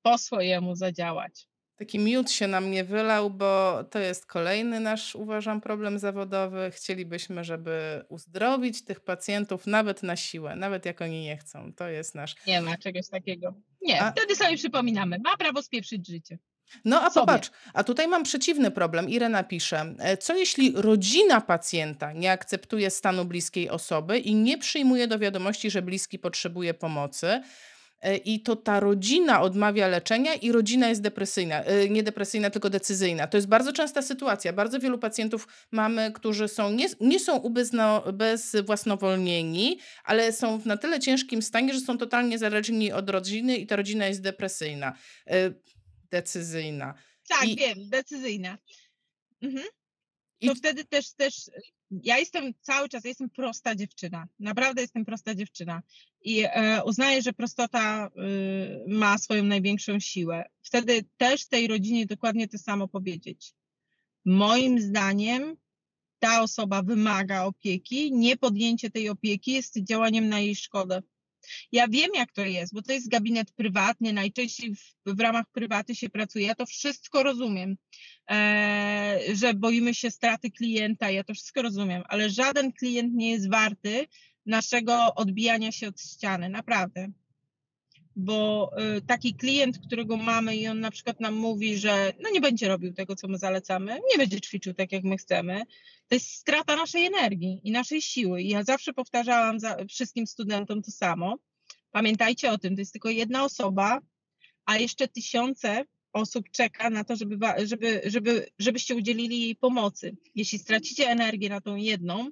[0.01, 1.47] po swojemu zadziałać.
[1.75, 6.71] Taki miód się na mnie wylał, bo to jest kolejny nasz, uważam, problem zawodowy.
[6.75, 11.73] Chcielibyśmy, żeby uzdrowić tych pacjentów nawet na siłę, nawet jak oni nie chcą.
[11.73, 12.35] To jest nasz.
[12.47, 13.53] Nie ma czegoś takiego.
[13.81, 16.37] Nie, A- wtedy sobie przypominamy, ma prawo spieprzyć życie.
[16.85, 17.25] No a Sobie.
[17.25, 19.09] popatrz, a tutaj mam przeciwny problem.
[19.09, 25.07] Irena pisze, e, co jeśli rodzina pacjenta nie akceptuje stanu bliskiej osoby i nie przyjmuje
[25.07, 27.41] do wiadomości, że bliski potrzebuje pomocy?
[28.01, 32.69] E, I to ta rodzina odmawia leczenia i rodzina jest depresyjna, e, nie depresyjna, tylko
[32.69, 33.27] decyzyjna.
[33.27, 34.53] To jest bardzo częsta sytuacja.
[34.53, 40.77] Bardzo wielu pacjentów mamy, którzy są, nie, nie są ubezno, bezwłasnowolnieni, ale są w na
[40.77, 44.93] tyle ciężkim stanie, że są totalnie zależni od rodziny i ta rodzina jest depresyjna,
[45.27, 45.51] e,
[46.11, 46.93] decyzyjna.
[47.29, 48.57] Tak, I- wiem, decyzyjna.
[49.41, 49.63] Mhm.
[50.41, 51.35] I- To wtedy też, też,
[51.91, 54.27] ja jestem cały czas, jestem prosta dziewczyna.
[54.39, 55.81] Naprawdę jestem prosta dziewczyna.
[56.21, 60.45] I e, uznaję, że prostota y, ma swoją największą siłę.
[60.61, 63.53] Wtedy też tej rodzinie dokładnie to samo powiedzieć.
[64.25, 65.57] Moim zdaniem
[66.19, 71.01] ta osoba wymaga opieki, niepodjęcie tej opieki jest działaniem na jej szkodę.
[71.71, 75.95] Ja wiem, jak to jest, bo to jest gabinet prywatny, najczęściej w, w ramach prywaty
[75.95, 76.45] się pracuje.
[76.45, 77.77] Ja to wszystko rozumiem,
[78.29, 83.49] e, że boimy się straty klienta, ja to wszystko rozumiem, ale żaden klient nie jest
[83.49, 84.07] warty
[84.45, 87.11] naszego odbijania się od ściany, naprawdę.
[88.22, 92.41] Bo y, taki klient, którego mamy i on na przykład nam mówi, że no nie
[92.41, 95.63] będzie robił tego, co my zalecamy, nie będzie ćwiczył tak, jak my chcemy,
[96.07, 98.41] to jest strata naszej energii i naszej siły.
[98.41, 101.38] I ja zawsze powtarzałam za, wszystkim studentom to samo.
[101.91, 103.99] Pamiętajcie o tym, to jest tylko jedna osoba,
[104.65, 110.17] a jeszcze tysiące osób czeka na to, żeby, żeby, żeby, żebyście udzielili jej pomocy.
[110.36, 112.32] Jeśli stracicie energię na tą jedną,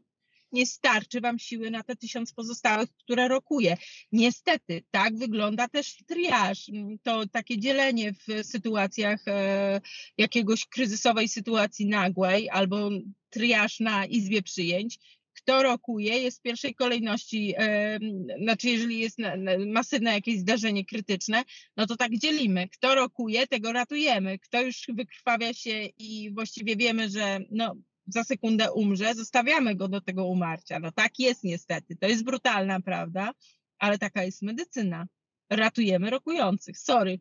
[0.51, 3.77] nie starczy wam siły na te tysiąc pozostałych, które rokuje.
[4.11, 6.71] Niestety, tak wygląda też triaż.
[7.03, 9.81] To takie dzielenie w sytuacjach e,
[10.17, 12.89] jakiegoś kryzysowej sytuacji nagłej albo
[13.29, 14.99] triaż na izbie przyjęć.
[15.33, 17.99] Kto rokuje, jest w pierwszej kolejności, e,
[18.43, 21.43] znaczy jeżeli jest na, na, masywne jakieś zdarzenie krytyczne,
[21.77, 22.69] no to tak dzielimy.
[22.69, 24.39] Kto rokuje, tego ratujemy.
[24.39, 27.75] Kto już wykrwawia się i właściwie wiemy, że no,
[28.07, 30.79] za sekundę umrze, zostawiamy go do tego umarcia.
[30.79, 31.95] No tak jest niestety.
[31.95, 33.31] To jest brutalna prawda,
[33.79, 35.05] ale taka jest medycyna.
[35.49, 36.77] Ratujemy rokujących.
[36.77, 37.19] Sorry.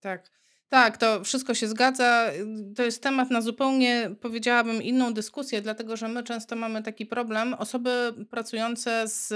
[0.00, 0.40] Tak.
[0.68, 2.30] Tak, to wszystko się zgadza.
[2.76, 7.54] To jest temat na zupełnie, powiedziałabym, inną dyskusję, dlatego że my często mamy taki problem.
[7.54, 9.32] Osoby pracujące z,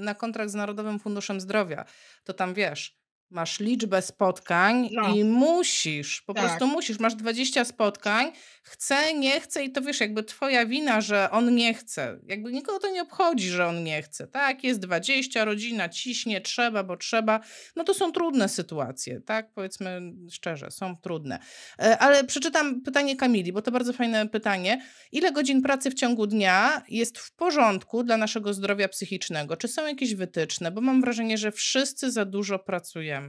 [0.00, 1.84] na kontrakt z Narodowym Funduszem Zdrowia,
[2.24, 2.99] to tam wiesz,
[3.30, 5.14] Masz liczbę spotkań No.
[5.14, 6.68] i musisz, po prostu Tak.
[6.68, 6.98] musisz.
[6.98, 11.74] Masz 20 spotkań, chce, nie chce i to wiesz, jakby twoja wina, że on nie
[11.74, 12.18] chce.
[12.26, 14.26] Jakby nikogo to nie obchodzi, że on nie chce.
[14.26, 17.40] Tak, jest 20, rodzina ciśnie, trzeba, bo trzeba.
[17.76, 19.52] No to są trudne sytuacje, tak?
[19.54, 20.00] Powiedzmy
[20.30, 21.38] szczerze, są trudne.
[21.78, 24.82] E, Ale przeczytam pytanie Kamili, bo to bardzo fajne pytanie.
[25.12, 29.56] Ile godzin pracy w ciągu dnia jest w porządku dla naszego zdrowia psychicznego?
[29.56, 30.70] Czy są jakieś wytyczne?
[30.70, 33.19] Bo mam wrażenie, że wszyscy za dużo pracujemy.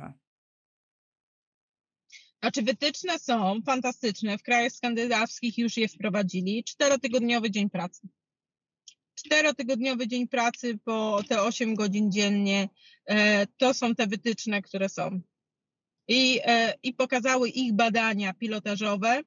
[2.42, 4.38] Znaczy wytyczne są fantastyczne.
[4.38, 6.64] W krajach skandynawskich już je wprowadzili.
[6.64, 8.08] Czterotygodniowy dzień pracy.
[9.16, 12.70] Czterotygodniowy dzień pracy po te 8 godzin dziennie.
[13.06, 15.22] E, to są te wytyczne, które są.
[16.08, 19.22] I, e, I pokazały ich badania pilotażowe.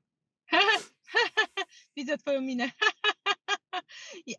[1.97, 2.71] Widzę twoją minę.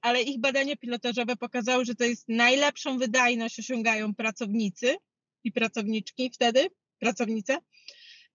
[0.01, 4.97] Ale ich badania pilotażowe pokazały, że to jest najlepszą wydajność osiągają pracownicy
[5.45, 6.67] i pracowniczki wtedy,
[6.99, 7.57] pracownice.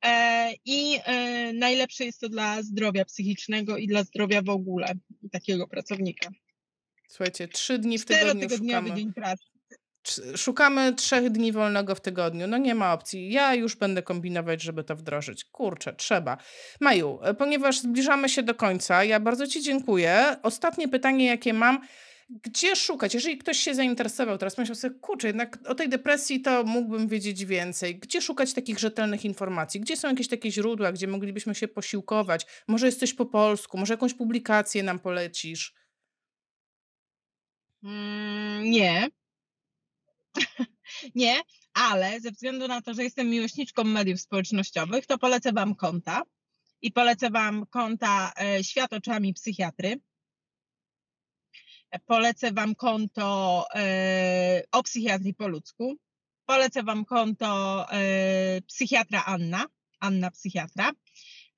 [0.05, 4.93] E, I e, najlepsze jest to dla zdrowia psychicznego i dla zdrowia w ogóle
[5.33, 6.31] takiego pracownika.
[7.09, 8.95] Słuchajcie, trzy dni w tygodniu szukamy.
[8.95, 9.45] dzień pracy.
[10.37, 12.47] Szukamy trzech dni wolnego w tygodniu.
[12.47, 13.33] No nie ma opcji.
[13.33, 15.45] Ja już będę kombinować, żeby to wdrożyć.
[15.45, 16.37] Kurczę, trzeba.
[16.81, 20.37] Maju, e, ponieważ zbliżamy się do końca, ja bardzo Ci dziękuję.
[20.43, 21.81] Ostatnie pytanie, jakie mam.
[22.31, 23.15] Gdzie szukać?
[23.15, 27.45] Jeżeli ktoś się zainteresował, teraz myślał sobie, kurczę, jednak o tej depresji to mógłbym wiedzieć
[27.45, 27.99] więcej.
[27.99, 29.81] Gdzie szukać takich rzetelnych informacji?
[29.81, 32.47] Gdzie są jakieś takie źródła, gdzie moglibyśmy się posiłkować?
[32.69, 35.75] Może jest coś po polsku, może jakąś publikację nam polecisz?
[37.85, 39.09] Mm, nie.
[41.15, 41.41] nie,
[41.75, 46.23] ale ze względu na to, że jestem miłośniczką mediów społecznościowych, to polecę Wam konta.
[46.83, 50.01] I polecę Wam konta e, Świat oczami psychiatry.
[52.07, 55.97] Polecę Wam konto e, o psychiatrii po ludzku.
[56.47, 59.67] Polecę Wam konto e, psychiatra Anna,
[60.01, 60.93] Anna psychiatra.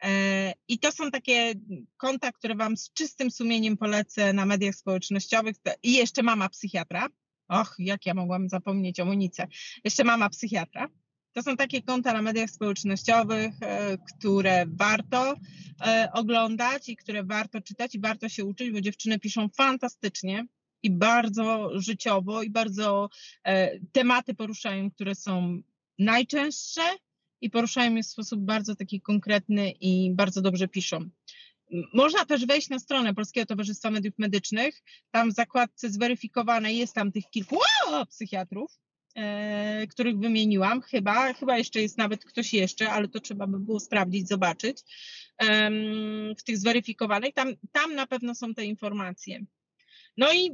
[0.02, 1.54] E, I to są takie
[1.96, 5.56] konta, które Wam z czystym sumieniem polecę na mediach społecznościowych.
[5.82, 7.08] I jeszcze mama psychiatra.
[7.48, 9.46] Och, jak ja mogłam zapomnieć o Monice.
[9.84, 10.88] Jeszcze mama psychiatra.
[11.32, 15.34] To są takie konta na mediach społecznościowych, e, które warto
[15.86, 20.46] e, oglądać i które warto czytać i warto się uczyć, bo dziewczyny piszą fantastycznie
[20.82, 23.10] i bardzo życiowo i bardzo
[23.44, 25.62] e, tematy poruszają, które są
[25.98, 26.82] najczęstsze
[27.40, 31.08] i poruszają je w sposób bardzo taki konkretny i bardzo dobrze piszą.
[31.94, 34.82] Można też wejść na stronę Polskiego Towarzystwa Mediów Medycznych.
[35.10, 37.56] Tam w zakładce zweryfikowane jest tam tych kilku
[38.08, 38.78] psychiatrów,
[39.90, 40.82] których wymieniłam.
[40.82, 44.78] Chyba, chyba jeszcze jest nawet ktoś jeszcze, ale to trzeba by było sprawdzić, zobaczyć.
[46.38, 49.44] W tych zweryfikowanych, tam, tam na pewno są te informacje.
[50.16, 50.50] No i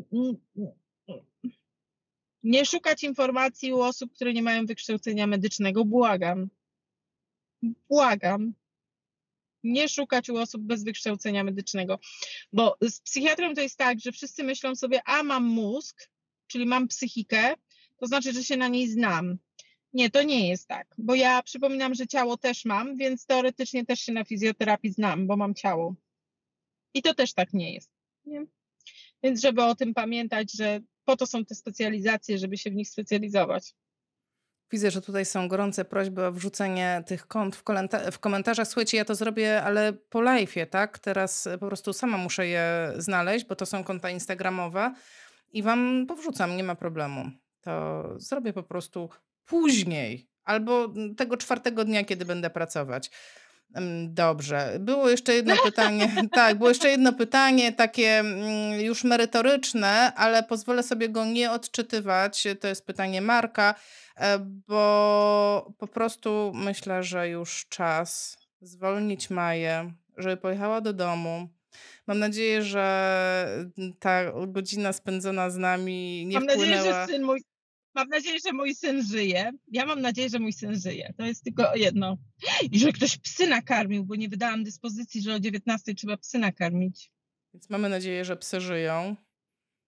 [2.43, 6.49] nie szukać informacji u osób, które nie mają wykształcenia medycznego, błagam.
[7.89, 8.55] Błagam.
[9.65, 11.99] Nie szukać u osób bez wykształcenia medycznego,
[12.53, 16.11] bo z psychiatrą to jest tak, że wszyscy myślą sobie, a mam mózg,
[16.47, 17.55] czyli mam psychikę,
[17.99, 19.39] to znaczy, że się na niej znam.
[19.93, 24.01] Nie, to nie jest tak, bo ja przypominam, że ciało też mam, więc teoretycznie też
[24.01, 25.95] się na fizjoterapii znam, bo mam ciało.
[26.95, 27.91] I to też tak nie jest.
[28.25, 28.47] Nie?
[29.23, 32.89] Więc żeby o tym pamiętać, że po to są te specjalizacje, żeby się w nich
[32.89, 33.75] specjalizować.
[34.71, 37.63] Widzę, że tutaj są gorące prośby o wrzucenie tych kont w,
[38.13, 38.69] w komentarzach.
[38.69, 40.99] Słuchajcie, ja to zrobię, ale po live'ie, tak?
[40.99, 44.95] Teraz e, po prostu sama muszę je znaleźć, bo to są konta instagramowe
[45.53, 47.31] i wam powrzucam, nie ma problemu.
[47.61, 49.09] To zrobię po prostu
[49.45, 53.11] później albo mm, tego czwartego dnia, kiedy będę pracować.
[53.79, 54.77] Ym, Dobrze.
[54.81, 56.15] Było jeszcze jedno pytanie.
[56.33, 62.45] Tak, było jeszcze jedno pytanie, takie mm, już merytoryczne, ale pozwolę sobie go nie odczytywać.
[62.61, 63.75] To jest pytanie Marka,
[64.17, 71.49] e, bo po prostu myślę, że już czas zwolnić Maję, żeby pojechała do domu.
[72.09, 73.65] Mam nadzieję, że
[74.01, 77.07] ta godzina spędzona z nami nie Mam nadzieję, wpłynęła.
[77.07, 77.41] że syn mój,
[77.95, 79.51] mam nadzieję, że mój syn żyje.
[79.73, 81.15] Ja mam nadzieję, że mój syn żyje.
[81.17, 82.17] To jest tylko jedno.
[82.71, 87.11] I że ktoś psy nakarmił, bo nie wydałam dyspozycji, że o 19 trzeba psy nakarmić.
[87.55, 89.17] Więc mamy nadzieję, że psy żyją,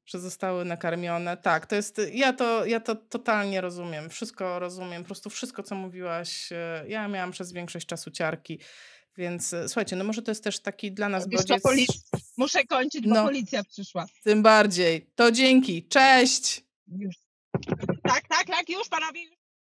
[0.07, 1.37] że zostały nakarmione.
[1.37, 2.01] Tak, to jest.
[2.13, 4.11] Ja to, ja to totalnie rozumiem.
[4.11, 5.03] Wszystko rozumiem.
[5.03, 6.53] Po prostu wszystko, co mówiłaś.
[6.53, 8.61] e, Ja miałam przez większość czasu ciarki.
[9.17, 11.63] Więc e, słuchajcie, no może to jest też taki dla nas bodziec.
[12.37, 13.25] Muszę kończyć, bo No.
[13.25, 14.07] policja przyszła.
[14.25, 15.07] Tym bardziej.
[15.15, 15.89] To dzięki.
[15.89, 16.65] Cześć!
[16.99, 17.17] Już.
[18.03, 19.21] Tak, tak, tak, już panowie.